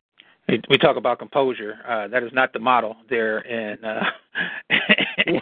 We 0.47 0.77
talk 0.77 0.95
about 0.95 1.17
composure. 1.17 1.77
Uh, 1.87 2.07
that 2.09 2.21
is 2.21 2.29
not 2.31 2.53
the 2.53 2.59
model 2.59 2.95
there 3.09 3.39
in 3.39 3.83
uh, 3.83 4.03
in 5.25 5.41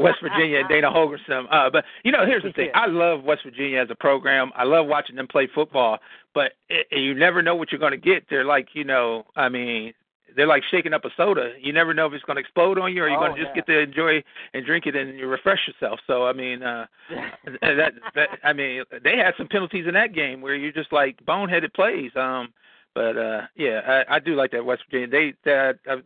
West 0.00 0.18
Virginia 0.20 0.58
and 0.58 0.68
Dana 0.68 0.90
Holgorsen. 0.90 1.44
Uh, 1.48 1.70
but 1.70 1.84
you 2.02 2.10
know, 2.10 2.26
here's 2.26 2.42
the 2.42 2.52
thing. 2.52 2.70
I 2.74 2.86
love 2.86 3.22
West 3.22 3.42
Virginia 3.44 3.78
as 3.80 3.88
a 3.90 3.94
program. 3.94 4.50
I 4.56 4.64
love 4.64 4.88
watching 4.88 5.14
them 5.14 5.28
play 5.28 5.48
football. 5.54 5.98
But 6.34 6.52
it, 6.68 6.86
you 6.90 7.14
never 7.14 7.42
know 7.42 7.54
what 7.54 7.70
you're 7.70 7.78
going 7.78 7.92
to 7.92 7.96
get. 7.96 8.24
They're 8.28 8.44
like, 8.44 8.70
you 8.72 8.82
know, 8.82 9.24
I 9.36 9.48
mean, 9.48 9.92
they're 10.36 10.46
like 10.46 10.62
shaking 10.70 10.92
up 10.92 11.04
a 11.04 11.10
soda. 11.16 11.52
You 11.60 11.72
never 11.72 11.94
know 11.94 12.06
if 12.06 12.12
it's 12.12 12.24
going 12.24 12.36
to 12.36 12.40
explode 12.40 12.78
on 12.78 12.92
you 12.94 13.02
or 13.02 13.08
you're 13.08 13.18
Oh, 13.18 13.20
going 13.28 13.34
to 13.36 13.40
just 13.42 13.50
yeah. 13.56 13.62
get 13.62 13.66
to 13.66 13.78
enjoy 13.80 14.22
and 14.54 14.64
drink 14.64 14.86
it 14.86 14.96
and 14.96 15.18
you 15.18 15.26
refresh 15.26 15.60
yourself. 15.66 16.00
So 16.06 16.26
I 16.26 16.32
mean, 16.32 16.62
uh 16.62 16.86
that, 17.62 17.92
that 18.14 18.28
I 18.44 18.52
mean, 18.52 18.84
they 19.04 19.16
had 19.16 19.34
some 19.36 19.48
penalties 19.48 19.86
in 19.86 19.94
that 19.94 20.14
game 20.14 20.40
where 20.40 20.54
you're 20.54 20.72
just 20.72 20.92
like 20.92 21.18
boneheaded 21.24 21.74
plays. 21.74 22.10
Um, 22.16 22.52
but 22.94 23.16
uh 23.16 23.42
yeah, 23.56 24.02
I, 24.08 24.16
I 24.16 24.18
do 24.18 24.34
like 24.34 24.50
that 24.52 24.64
West 24.64 24.82
Virginia. 24.90 25.08
They 25.08 25.34
that 25.50 25.78
uh, 25.90 25.96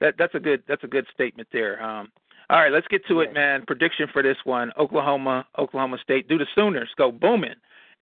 that 0.00 0.14
that's 0.18 0.34
a 0.34 0.40
good 0.40 0.62
that's 0.68 0.84
a 0.84 0.88
good 0.88 1.06
statement 1.12 1.48
there. 1.52 1.82
Um, 1.82 2.10
all 2.50 2.58
right, 2.60 2.72
let's 2.72 2.86
get 2.88 3.06
to 3.08 3.20
it, 3.20 3.32
man. 3.32 3.64
Prediction 3.66 4.06
for 4.12 4.22
this 4.22 4.36
one: 4.44 4.70
Oklahoma, 4.78 5.46
Oklahoma 5.58 5.96
State. 6.02 6.28
Do 6.28 6.36
the 6.36 6.46
Sooners 6.54 6.90
go 6.96 7.10
booming 7.10 7.54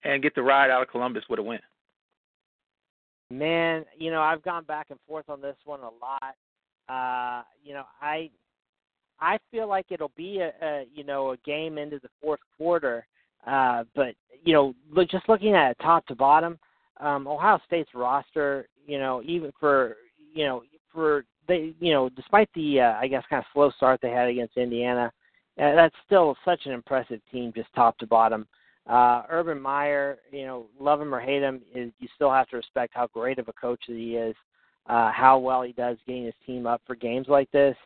and 0.04 0.22
get 0.22 0.34
the 0.34 0.42
ride 0.42 0.68
out 0.70 0.82
of 0.82 0.88
Columbus 0.88 1.24
with 1.30 1.38
a 1.38 1.42
win? 1.42 1.60
Man, 3.32 3.86
you 3.96 4.10
know, 4.10 4.20
I've 4.20 4.42
gone 4.42 4.64
back 4.64 4.88
and 4.90 4.98
forth 5.08 5.30
on 5.30 5.40
this 5.40 5.56
one 5.64 5.80
a 5.80 5.84
lot. 5.84 6.34
Uh, 6.86 7.42
you 7.64 7.72
know, 7.72 7.84
I 8.00 8.28
I 9.20 9.38
feel 9.50 9.68
like 9.68 9.86
it'll 9.88 10.12
be 10.16 10.40
a, 10.40 10.52
a 10.60 10.84
you 10.94 11.02
know 11.02 11.30
a 11.30 11.36
game 11.38 11.78
into 11.78 11.98
the 12.00 12.10
fourth 12.20 12.40
quarter. 12.58 13.06
Uh, 13.46 13.84
but 13.94 14.14
you 14.44 14.52
know, 14.52 14.74
look, 14.90 15.08
just 15.08 15.28
looking 15.30 15.54
at 15.54 15.70
it 15.70 15.78
top 15.80 16.06
to 16.06 16.14
bottom, 16.14 16.58
um, 17.00 17.26
Ohio 17.26 17.58
State's 17.66 17.94
roster, 17.94 18.68
you 18.86 18.98
know, 18.98 19.22
even 19.24 19.50
for 19.58 19.96
you 20.34 20.44
know 20.44 20.62
for 20.92 21.24
they 21.48 21.72
you 21.80 21.92
know 21.92 22.10
despite 22.10 22.50
the 22.54 22.80
uh, 22.80 22.98
I 23.00 23.08
guess 23.08 23.24
kind 23.30 23.40
of 23.40 23.46
slow 23.54 23.70
start 23.70 24.00
they 24.02 24.10
had 24.10 24.28
against 24.28 24.58
Indiana, 24.58 25.10
uh, 25.58 25.74
that's 25.74 25.96
still 26.04 26.36
such 26.44 26.66
an 26.66 26.72
impressive 26.72 27.20
team 27.32 27.50
just 27.56 27.72
top 27.74 27.96
to 27.98 28.06
bottom. 28.06 28.42
Uh, 28.42 28.46
Urban 29.30 29.60
Meyer, 29.60 30.18
you 30.30 30.44
know, 30.44 30.66
love 30.80 31.00
him 31.00 31.14
or 31.14 31.20
hate 31.20 31.42
him, 31.42 31.62
is 31.74 31.92
you 32.00 32.08
still 32.14 32.30
have 32.30 32.48
to 32.48 32.56
respect 32.56 32.92
how 32.94 33.06
great 33.08 33.38
of 33.38 33.48
a 33.48 33.52
coach 33.52 33.80
that 33.88 33.94
he 33.96 34.16
is. 34.16 34.34
uh, 34.86 35.10
how 35.12 35.38
well 35.38 35.62
he 35.62 35.72
does 35.72 35.96
getting 36.06 36.24
his 36.24 36.34
team 36.46 36.66
up 36.66 36.82
for 36.86 36.94
games 36.94 37.26
like 37.28 37.50
this. 37.52 37.76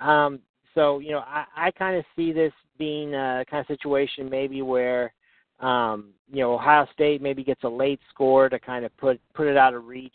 Um, 0.00 0.40
so 0.74 0.98
you 0.98 1.12
know, 1.12 1.20
I, 1.20 1.44
I 1.56 1.70
kind 1.70 1.96
of 1.96 2.04
see 2.16 2.32
this 2.32 2.52
being 2.78 3.14
a 3.14 3.44
kind 3.48 3.60
of 3.60 3.66
situation 3.66 4.28
maybe 4.28 4.62
where 4.62 5.12
um, 5.60 6.08
you 6.32 6.40
know 6.40 6.54
Ohio 6.54 6.86
State 6.92 7.22
maybe 7.22 7.44
gets 7.44 7.62
a 7.64 7.68
late 7.68 8.00
score 8.10 8.48
to 8.48 8.58
kind 8.58 8.84
of 8.84 8.96
put 8.96 9.20
put 9.34 9.46
it 9.46 9.56
out 9.56 9.74
of 9.74 9.86
reach. 9.86 10.12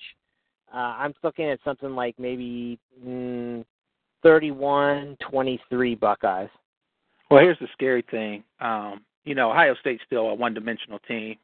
Uh, 0.73 0.95
I'm 0.97 1.13
looking 1.23 1.45
at 1.45 1.59
something 1.63 1.95
like 1.95 2.15
maybe 2.19 2.77
mm, 3.05 3.63
31-23 4.25 5.97
Buckeyes. 5.97 6.49
Well, 7.31 7.39
here's 7.39 7.59
the 7.59 7.69
scary 7.71 8.03
thing. 8.11 8.43
Um, 8.59 9.01
you 9.27 9.35
know, 9.35 9.51
Ohio 9.51 9.75
State's 9.79 10.03
still 10.05 10.29
a 10.29 10.33
one-dimensional 10.33 10.99
team. 10.99 11.35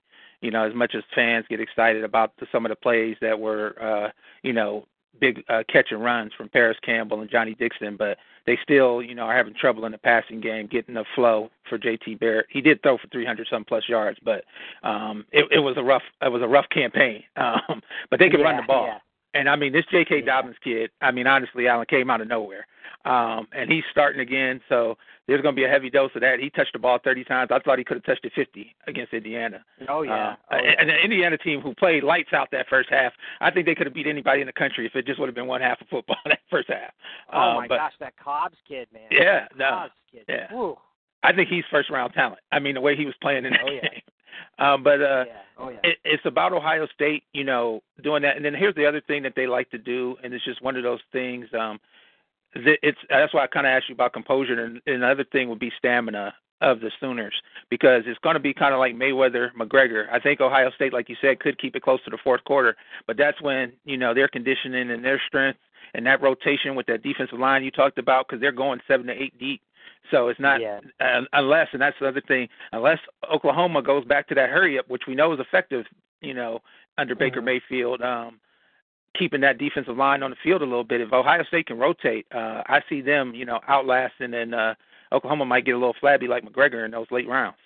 You 0.41 0.51
know, 0.51 0.63
as 0.65 0.73
much 0.75 0.93
as 0.95 1.03
fans 1.15 1.45
get 1.49 1.61
excited 1.61 2.03
about 2.03 2.33
the, 2.37 2.47
some 2.51 2.65
of 2.65 2.69
the 2.69 2.75
plays 2.75 3.15
that 3.21 3.39
were, 3.39 3.75
uh, 3.81 4.09
you 4.41 4.51
know, 4.51 4.85
big 5.19 5.43
uh, 5.47 5.63
catch 5.71 5.87
and 5.91 6.03
runs 6.03 6.31
from 6.35 6.49
Parris 6.49 6.77
Campbell 6.83 7.21
and 7.21 7.29
Johnny 7.29 7.55
Dixon, 7.55 7.95
but 7.97 8.17
they 8.45 8.57
still, 8.61 9.01
you 9.01 9.15
know, 9.15 9.23
are 9.23 9.35
having 9.35 9.53
trouble 9.53 9.85
in 9.85 9.91
the 9.91 9.97
passing 9.97 10.41
game 10.41 10.67
getting 10.67 10.95
the 10.95 11.05
flow 11.15 11.49
for 11.69 11.77
JT 11.77 12.19
Barrett. 12.19 12.47
He 12.49 12.61
did 12.61 12.81
throw 12.81 12.97
for 12.97 13.07
300 13.07 13.47
some 13.49 13.63
plus 13.63 13.83
yards, 13.87 14.19
but 14.23 14.43
um, 14.83 15.25
it, 15.31 15.45
it 15.51 15.59
was 15.59 15.75
a 15.77 15.83
rough, 15.83 16.03
it 16.21 16.31
was 16.31 16.41
a 16.41 16.47
rough 16.47 16.67
campaign. 16.69 17.23
Um, 17.35 17.81
but 18.09 18.19
they 18.19 18.29
can 18.29 18.39
yeah, 18.39 18.45
run 18.45 18.57
the 18.57 18.63
ball. 18.63 18.87
Yeah. 18.87 18.99
And 19.33 19.49
I 19.49 19.55
mean, 19.55 19.73
this 19.73 19.85
J.K. 19.91 20.21
Dobbins 20.21 20.55
kid, 20.63 20.91
I 21.01 21.11
mean, 21.11 21.27
honestly, 21.27 21.67
Allen 21.67 21.85
came 21.89 22.09
out 22.09 22.21
of 22.21 22.27
nowhere. 22.27 22.67
Um, 23.05 23.47
and 23.51 23.69
he's 23.69 23.83
starting 23.91 24.21
again, 24.21 24.61
so 24.69 24.95
there's 25.27 25.41
going 25.41 25.53
to 25.55 25.59
be 25.59 25.65
a 25.65 25.69
heavy 25.69 25.89
dose 25.89 26.11
of 26.15 26.21
that. 26.21 26.39
He 26.39 26.49
touched 26.49 26.71
the 26.71 26.79
ball 26.79 26.99
30 27.03 27.25
times. 27.25 27.51
I 27.53 27.59
thought 27.59 27.77
he 27.77 27.83
could 27.83 27.97
have 27.97 28.05
touched 28.05 28.23
it 28.23 28.31
50 28.33 28.73
against 28.87 29.13
Indiana. 29.13 29.63
Oh 29.89 30.03
yeah. 30.03 30.13
Uh, 30.13 30.35
oh, 30.53 30.57
yeah. 30.63 30.71
And 30.79 30.89
the 30.89 30.95
Indiana 30.95 31.37
team 31.37 31.59
who 31.59 31.73
played 31.75 32.03
lights 32.03 32.31
out 32.31 32.47
that 32.51 32.67
first 32.69 32.89
half, 32.89 33.11
I 33.41 33.51
think 33.51 33.65
they 33.65 33.75
could 33.75 33.87
have 33.87 33.93
beat 33.93 34.07
anybody 34.07 34.39
in 34.39 34.47
the 34.47 34.53
country 34.53 34.85
if 34.85 34.95
it 34.95 35.05
just 35.05 35.19
would 35.19 35.27
have 35.27 35.35
been 35.35 35.47
one 35.47 35.59
half 35.59 35.81
of 35.81 35.87
football 35.89 36.15
that 36.25 36.39
first 36.49 36.69
half. 36.69 36.93
Oh 37.33 37.39
um, 37.39 37.55
my 37.57 37.67
but, 37.67 37.77
gosh, 37.77 37.93
that 37.99 38.13
Cobbs 38.17 38.57
kid, 38.65 38.87
man. 38.93 39.03
Yeah, 39.11 39.47
that 39.49 39.57
no, 39.57 39.69
Cobbs 39.69 39.91
kid. 40.09 40.23
yeah. 40.29 40.47
Whew. 40.49 40.77
I 41.23 41.33
think 41.33 41.49
he's 41.49 41.63
first 41.71 41.89
round 41.89 42.13
talent. 42.13 42.39
I 42.53 42.59
mean, 42.59 42.75
the 42.75 42.81
way 42.81 42.95
he 42.95 43.05
was 43.05 43.15
playing 43.21 43.45
in 43.45 43.51
that 43.51 43.61
Oh, 43.65 43.71
yeah. 43.71 43.81
game. 43.89 44.01
Um, 44.59 44.83
but 44.83 45.01
uh, 45.01 45.25
yeah. 45.27 45.33
Oh 45.57 45.69
yeah. 45.69 45.77
it, 45.83 45.97
it's 46.03 46.25
about 46.25 46.53
Ohio 46.53 46.87
State, 46.93 47.23
you 47.33 47.43
know, 47.43 47.81
doing 48.03 48.21
that. 48.23 48.35
And 48.35 48.45
then 48.45 48.53
here's 48.53 48.75
the 48.75 48.85
other 48.85 49.01
thing 49.01 49.23
that 49.23 49.33
they 49.35 49.47
like 49.47 49.69
to 49.71 49.77
do, 49.77 50.15
and 50.23 50.33
it's 50.33 50.45
just 50.45 50.61
one 50.61 50.75
of 50.75 50.83
those 50.83 51.01
things. 51.11 51.47
Um, 51.57 51.79
that 52.55 52.77
it's 52.81 52.97
that's 53.09 53.33
why 53.33 53.43
I 53.43 53.47
kind 53.47 53.65
of 53.65 53.71
asked 53.71 53.89
you 53.89 53.95
about 53.95 54.13
composure, 54.13 54.63
and, 54.63 54.81
and 54.85 54.95
another 54.95 55.25
thing 55.31 55.49
would 55.49 55.59
be 55.59 55.71
stamina 55.77 56.33
of 56.61 56.79
the 56.79 56.91
Sooners 56.99 57.33
because 57.69 58.03
it's 58.05 58.19
going 58.19 58.35
to 58.35 58.39
be 58.39 58.53
kind 58.53 58.73
of 58.73 58.79
like 58.79 58.95
Mayweather 58.95 59.49
McGregor. 59.59 60.05
I 60.11 60.19
think 60.19 60.39
Ohio 60.39 60.71
State, 60.71 60.93
like 60.93 61.09
you 61.09 61.15
said, 61.21 61.39
could 61.39 61.59
keep 61.59 61.75
it 61.75 61.83
close 61.83 62.03
to 62.05 62.09
the 62.09 62.17
fourth 62.23 62.43
quarter, 62.45 62.75
but 63.05 63.17
that's 63.17 63.41
when 63.41 63.73
you 63.85 63.97
know 63.97 64.13
their 64.13 64.27
conditioning 64.27 64.91
and 64.91 65.03
their 65.03 65.21
strength 65.27 65.59
and 65.93 66.05
that 66.05 66.21
rotation 66.21 66.75
with 66.75 66.85
that 66.87 67.03
defensive 67.03 67.39
line 67.39 67.63
you 67.63 67.71
talked 67.71 67.97
about 67.97 68.27
because 68.27 68.41
they're 68.41 68.51
going 68.51 68.79
seven 68.87 69.07
to 69.07 69.13
eight 69.13 69.37
deep. 69.39 69.61
So 70.11 70.27
it's 70.27 70.39
not 70.39 70.61
Yeah. 70.61 70.79
uh, 70.99 71.21
unless, 71.33 71.69
and 71.73 71.81
that's 71.81 71.97
the 71.99 72.07
other 72.07 72.21
thing, 72.21 72.49
unless 72.71 72.99
Oklahoma 73.31 73.81
goes 73.81 74.05
back 74.05 74.27
to 74.27 74.35
that 74.35 74.49
hurry 74.49 74.77
up, 74.77 74.87
which 74.89 75.07
we 75.07 75.15
know 75.15 75.33
is 75.33 75.39
effective, 75.39 75.85
you 76.21 76.33
know, 76.33 76.61
under 76.97 77.15
Baker 77.15 77.41
Mhm. 77.41 77.45
Mayfield, 77.45 78.01
um, 78.01 78.39
keeping 79.15 79.41
that 79.41 79.57
defensive 79.57 79.97
line 79.97 80.23
on 80.23 80.31
the 80.31 80.35
field 80.37 80.61
a 80.61 80.65
little 80.65 80.83
bit. 80.83 81.01
If 81.01 81.13
Ohio 81.13 81.43
State 81.43 81.67
can 81.67 81.77
rotate, 81.77 82.25
uh, 82.31 82.63
I 82.67 82.81
see 82.89 83.01
them, 83.01 83.33
you 83.33 83.45
know, 83.45 83.61
outlasting, 83.67 84.33
and 84.33 84.55
uh, 84.55 84.75
Oklahoma 85.11 85.45
might 85.45 85.65
get 85.65 85.75
a 85.75 85.77
little 85.77 85.93
flabby 85.93 86.27
like 86.27 86.43
McGregor 86.43 86.85
in 86.85 86.91
those 86.91 87.09
late 87.11 87.27
rounds. 87.27 87.57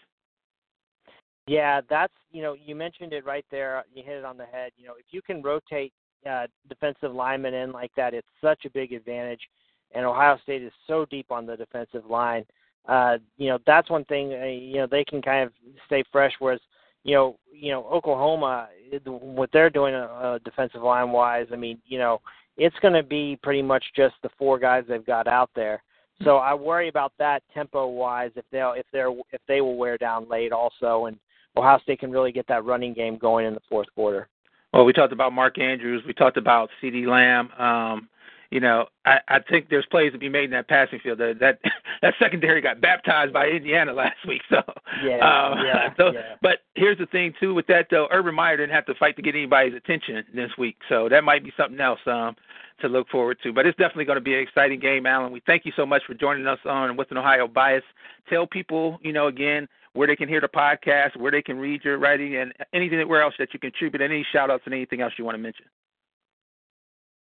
Yeah, 1.48 1.80
that's 1.90 2.14
you 2.32 2.42
know 2.42 2.54
you 2.54 2.76
mentioned 2.76 3.14
it 3.14 3.24
right 3.26 3.46
there. 3.50 3.86
You 3.94 4.04
hit 4.04 4.18
it 4.18 4.26
on 4.26 4.38
the 4.38 4.46
head. 4.46 4.74
You 4.76 4.86
know, 4.88 4.96
if 5.00 5.06
you 5.12 5.22
can 5.22 5.42
rotate 5.42 5.94
uh, 6.30 6.48
defensive 6.68 7.14
linemen 7.14 7.54
in 7.54 7.72
like 7.72 7.92
that, 7.96 8.14
it's 8.14 8.28
such 8.42 8.66
a 8.66 8.70
big 8.70 8.92
advantage. 8.92 9.42
And 9.94 10.06
Ohio 10.06 10.38
State 10.44 10.64
is 10.64 10.72
so 10.86 11.06
deep 11.06 11.32
on 11.32 11.46
the 11.46 11.58
defensive 11.58 12.06
line. 12.10 12.46
Uh, 12.88 13.18
you 13.38 13.50
know, 13.50 13.60
that's 13.66 13.90
one 13.90 14.06
thing. 14.06 14.34
Uh, 14.34 14.46
you 14.46 14.78
know, 14.78 14.88
they 14.90 15.04
can 15.04 15.22
kind 15.22 15.44
of 15.44 15.52
stay 15.86 16.04
fresh. 16.12 16.34
Whereas, 16.40 16.60
you 17.04 17.16
know, 17.16 17.38
you 17.52 17.72
know, 17.72 17.86
Oklahoma, 17.86 18.70
what 19.06 19.50
they're 19.52 19.70
doing 19.70 19.94
uh, 19.94 20.40
defensive 20.46 20.82
line 20.82 21.12
wise, 21.12 21.48
I 21.52 21.56
mean, 21.56 21.80
you 21.86 21.98
know, 21.98 22.22
it's 22.58 22.76
going 22.82 22.94
to 22.94 23.04
be 23.04 23.38
pretty 23.44 23.62
much 23.62 23.84
just 23.96 24.16
the 24.24 24.30
four 24.38 24.58
guys 24.58 24.84
they've 24.88 25.06
got 25.06 25.28
out 25.28 25.50
there. 25.56 25.84
So 26.24 26.38
I 26.38 26.54
worry 26.54 26.88
about 26.88 27.14
that 27.20 27.44
tempo 27.54 27.88
wise 27.88 28.32
if 28.36 28.46
they'll 28.52 28.74
if 28.74 28.86
they're 28.92 29.12
if 29.32 29.42
they 29.48 29.62
will 29.62 29.78
wear 29.78 29.98
down 29.98 30.28
late 30.28 30.52
also 30.52 31.06
and 31.06 31.18
Ohio 31.56 31.80
State 31.80 32.00
can 32.00 32.12
really 32.12 32.32
get 32.32 32.48
that 32.48 32.66
running 32.66 32.94
game 32.94 33.18
going 33.18 33.46
in 33.46 33.54
the 33.54 33.62
fourth 33.70 33.88
quarter. 33.96 34.28
Well, 34.74 34.86
we 34.86 34.94
talked 34.94 35.14
about 35.14 35.34
Mark 35.34 35.60
Andrews. 35.60 36.04
We 36.06 36.14
talked 36.14 36.38
about 36.38 36.70
CeeDee 36.82 37.08
Lamb. 37.08 37.52
Um, 37.60 38.10
you 38.52 38.60
know, 38.60 38.86
I, 39.06 39.20
I 39.28 39.40
think 39.40 39.70
there's 39.70 39.86
plays 39.86 40.12
to 40.14 40.18
be 40.18 40.30
made 40.30 40.46
in 40.46 40.52
that 40.52 40.68
passing 40.68 41.00
field. 41.00 41.20
That 41.20 41.40
that, 41.40 41.60
that 42.02 42.14
secondary 42.20 42.62
got 42.62 42.82
baptized 42.82 43.34
by 43.34 43.48
Indiana 43.48 43.94
last 43.94 44.18
week. 44.28 44.42
So 44.50 44.62
Yeah, 45.04 45.18
um, 45.18 45.66
yeah, 45.66 45.94
so, 45.98 46.12
yeah. 46.14 46.36
But 46.42 46.60
here's 46.76 46.98
the 46.98 47.06
thing 47.08 47.34
too 47.40 47.54
with 47.54 47.68
that 47.68 47.88
though. 47.90 48.08
Urban 48.12 48.36
Meyer 48.36 48.58
didn't 48.58 48.74
have 48.74 48.86
to 48.86 48.96
fight 48.96 49.16
to 49.18 49.22
get 49.22 49.36
anybody's 49.36 49.76
attention 49.76 50.24
this 50.34 50.52
week, 50.58 50.78
so 50.90 51.10
that 51.10 51.24
might 51.24 51.44
be 51.44 51.52
something 51.58 51.80
else 51.80 52.00
um, 52.06 52.36
to 52.82 52.88
look 52.88 53.08
forward 53.10 53.38
to. 53.44 53.54
But 53.54 53.66
it's 53.66 53.78
definitely 53.78 54.06
going 54.06 54.18
to 54.18 54.22
be 54.22 54.34
an 54.34 54.42
exciting 54.42 54.80
game, 54.80 55.06
Alan. 55.06 55.32
We 55.32 55.42
thank 55.46 55.66
you 55.66 55.74
so 55.76 55.86
much 55.86 56.04
for 56.06 56.14
joining 56.14 56.48
us 56.48 56.60
on 56.66 56.96
With 56.96 57.12
an 57.12 57.18
Ohio 57.18 57.48
Bias. 57.48 57.84
Tell 58.30 58.48
people, 58.48 59.00
you 59.02 59.14
know, 59.14 59.28
again 59.28 59.68
where 59.94 60.08
they 60.08 60.16
can 60.16 60.30
hear 60.30 60.40
the 60.40 60.48
podcast, 60.48 61.18
where 61.18 61.32
they 61.32 61.42
can 61.42 61.58
read 61.58 61.84
your 61.84 61.98
writing, 61.98 62.36
and 62.36 62.54
anything 62.72 63.06
where 63.10 63.24
else 63.24 63.34
that 63.40 63.50
you 63.52 63.60
contribute. 63.60 64.00
Any 64.00 64.26
shout 64.32 64.52
outs 64.52 64.62
and 64.66 64.74
anything 64.74 65.02
else 65.02 65.14
you 65.18 65.26
want 65.26 65.36
to 65.36 65.42
mention. 65.42 65.66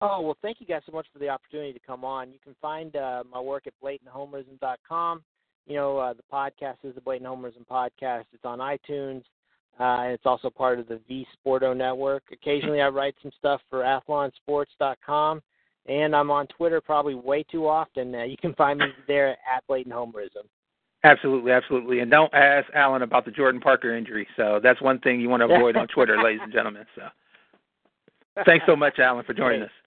Oh 0.02 0.20
well, 0.20 0.36
thank 0.40 0.60
you 0.60 0.66
guys 0.66 0.82
so 0.86 0.92
much 0.92 1.06
for 1.12 1.18
the 1.18 1.28
opportunity 1.28 1.72
to 1.72 1.78
come 1.86 2.04
on. 2.04 2.32
You 2.32 2.38
can 2.42 2.54
find 2.60 2.94
uh, 2.96 3.22
my 3.30 3.40
work 3.40 3.66
at 3.66 3.74
blatanthomerism.com. 3.82 5.22
You 5.66 5.76
know, 5.76 5.98
uh, 5.98 6.14
the 6.14 6.22
podcast 6.32 6.76
is 6.84 6.94
the 6.94 7.00
Blatant 7.00 7.30
Homerism 7.30 7.66
podcast. 7.70 8.24
It's 8.32 8.44
on 8.44 8.58
iTunes. 8.58 9.22
Uh, 9.78 10.02
and 10.02 10.12
it's 10.12 10.26
also 10.26 10.50
part 10.50 10.78
of 10.78 10.88
the 10.88 11.00
V 11.08 11.26
Sporto 11.36 11.74
network. 11.74 12.24
Occasionally, 12.32 12.82
I 12.82 12.88
write 12.88 13.14
some 13.22 13.30
stuff 13.38 13.62
for 13.70 13.80
AthlonSports.com, 13.80 15.40
and 15.86 16.14
I'm 16.14 16.30
on 16.30 16.46
Twitter 16.48 16.82
probably 16.82 17.14
way 17.14 17.44
too 17.44 17.66
often. 17.66 18.14
Uh, 18.14 18.24
you 18.24 18.36
can 18.36 18.54
find 18.54 18.78
me 18.78 18.86
there 19.06 19.30
at 19.30 19.66
Blatant 19.68 19.94
Homerism. 19.94 20.44
Absolutely, 21.02 21.52
absolutely. 21.52 22.00
And 22.00 22.10
don't 22.10 22.32
ask 22.34 22.68
Alan 22.74 23.00
about 23.00 23.24
the 23.24 23.30
Jordan 23.30 23.60
Parker 23.60 23.96
injury. 23.96 24.26
So 24.36 24.60
that's 24.62 24.82
one 24.82 24.98
thing 25.00 25.18
you 25.18 25.30
want 25.30 25.40
to 25.40 25.54
avoid 25.54 25.76
on 25.76 25.88
Twitter, 25.88 26.22
ladies 26.22 26.40
and 26.42 26.52
gentlemen. 26.52 26.84
So 26.94 27.02
thanks 28.44 28.66
so 28.66 28.76
much, 28.76 28.98
Alan, 28.98 29.24
for 29.24 29.32
joining 29.32 29.60
Great. 29.60 29.70
us. 29.70 29.79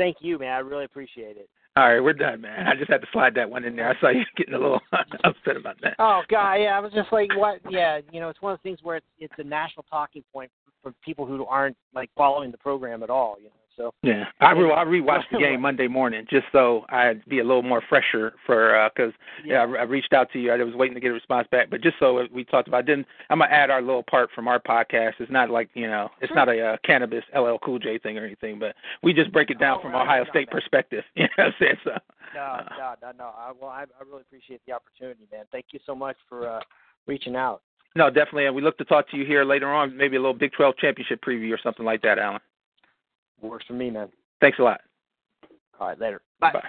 Thank 0.00 0.16
you, 0.20 0.38
man. 0.38 0.52
I 0.52 0.60
really 0.60 0.86
appreciate 0.86 1.36
it. 1.36 1.50
All 1.76 1.86
right, 1.86 2.00
we're 2.00 2.14
done, 2.14 2.40
man. 2.40 2.66
I 2.66 2.74
just 2.74 2.90
had 2.90 3.02
to 3.02 3.06
slide 3.12 3.34
that 3.34 3.50
one 3.50 3.64
in 3.64 3.76
there. 3.76 3.90
I 3.90 4.00
saw 4.00 4.08
you 4.08 4.24
getting 4.36 4.54
a 4.54 4.58
little 4.58 4.80
upset 5.24 5.58
about 5.58 5.76
that. 5.82 5.94
Oh 5.98 6.22
God, 6.30 6.54
yeah, 6.54 6.74
I 6.74 6.80
was 6.80 6.90
just 6.94 7.12
like, 7.12 7.28
what? 7.36 7.60
Yeah, 7.68 8.00
you 8.10 8.18
know, 8.18 8.30
it's 8.30 8.40
one 8.40 8.54
of 8.54 8.58
those 8.58 8.62
things 8.62 8.78
where 8.82 8.96
it's 8.96 9.06
it's 9.18 9.34
a 9.36 9.44
national 9.44 9.84
talking 9.90 10.24
point 10.32 10.50
for 10.82 10.94
people 11.04 11.26
who 11.26 11.44
aren't 11.44 11.76
like 11.94 12.08
following 12.16 12.50
the 12.50 12.56
program 12.56 13.02
at 13.02 13.10
all. 13.10 13.36
You 13.38 13.48
know, 13.48 13.50
so 13.80 13.94
Yeah, 14.02 14.24
I 14.40 14.52
re- 14.52 14.70
I 14.72 14.84
rewatched 14.84 15.30
the 15.32 15.38
game 15.46 15.60
Monday 15.62 15.88
morning 15.88 16.26
just 16.28 16.46
so 16.52 16.84
I'd 16.90 17.24
be 17.26 17.38
a 17.38 17.44
little 17.44 17.62
more 17.62 17.82
fresher 17.88 18.34
for 18.46 18.90
because 18.94 19.12
yeah, 19.44 19.62
I, 19.62 19.80
I 19.80 19.82
reached 19.82 20.12
out 20.12 20.30
to 20.32 20.38
you. 20.40 20.52
I 20.52 20.62
was 20.62 20.74
waiting 20.74 20.94
to 20.94 21.00
get 21.00 21.10
a 21.10 21.14
response 21.14 21.48
back, 21.50 21.70
but 21.70 21.80
just 21.80 21.96
so 21.98 22.26
we 22.32 22.44
talked 22.44 22.68
about. 22.68 22.86
Then 22.86 23.04
I'm 23.30 23.38
gonna 23.38 23.50
add 23.50 23.70
our 23.70 23.80
little 23.80 24.02
part 24.02 24.30
from 24.34 24.48
our 24.48 24.60
podcast. 24.60 25.14
It's 25.18 25.30
not 25.32 25.48
like 25.50 25.70
you 25.74 25.86
know, 25.86 26.10
it's 26.20 26.32
not 26.34 26.48
a 26.48 26.60
uh, 26.60 26.76
cannabis 26.84 27.24
LL 27.34 27.56
Cool 27.64 27.78
J 27.78 27.98
thing 27.98 28.18
or 28.18 28.24
anything, 28.24 28.58
but 28.58 28.74
we 29.02 29.12
just 29.14 29.32
break 29.32 29.50
it 29.50 29.58
down 29.58 29.78
Oh, 29.78 29.82
from 29.82 29.92
right, 29.92 30.02
Ohio 30.02 30.24
State 30.30 30.48
that. 30.50 30.52
perspective. 30.60 31.04
You 31.16 31.24
know 31.24 31.28
what 31.36 31.46
I'm 31.46 31.54
saying? 31.60 31.76
So 31.84 31.90
no, 32.34 32.60
no, 32.78 32.94
no, 33.02 33.12
no. 33.18 33.24
I, 33.36 33.52
well, 33.60 33.70
I, 33.70 33.82
I 33.82 34.04
really 34.08 34.22
appreciate 34.22 34.60
the 34.66 34.72
opportunity, 34.72 35.26
man. 35.32 35.44
Thank 35.50 35.66
you 35.72 35.80
so 35.86 35.94
much 35.94 36.16
for 36.28 36.48
uh, 36.48 36.60
reaching 37.06 37.34
out. 37.36 37.62
no, 37.96 38.08
definitely, 38.08 38.46
and 38.46 38.54
we 38.54 38.62
look 38.62 38.78
to 38.78 38.84
talk 38.84 39.08
to 39.10 39.16
you 39.16 39.24
here 39.26 39.44
later 39.44 39.72
on, 39.72 39.96
maybe 39.96 40.16
a 40.16 40.20
little 40.20 40.34
Big 40.34 40.52
12 40.52 40.76
championship 40.76 41.20
preview 41.24 41.52
or 41.52 41.58
something 41.62 41.84
like 41.84 42.02
that, 42.02 42.18
Alan. 42.18 42.40
Works 43.42 43.66
for 43.66 43.74
me, 43.74 43.90
man. 43.90 44.08
Thanks 44.40 44.58
a 44.58 44.62
lot. 44.62 44.80
All 45.78 45.88
right, 45.88 45.98
later. 45.98 46.20
Bye. 46.40 46.52
Bye. 46.52 46.68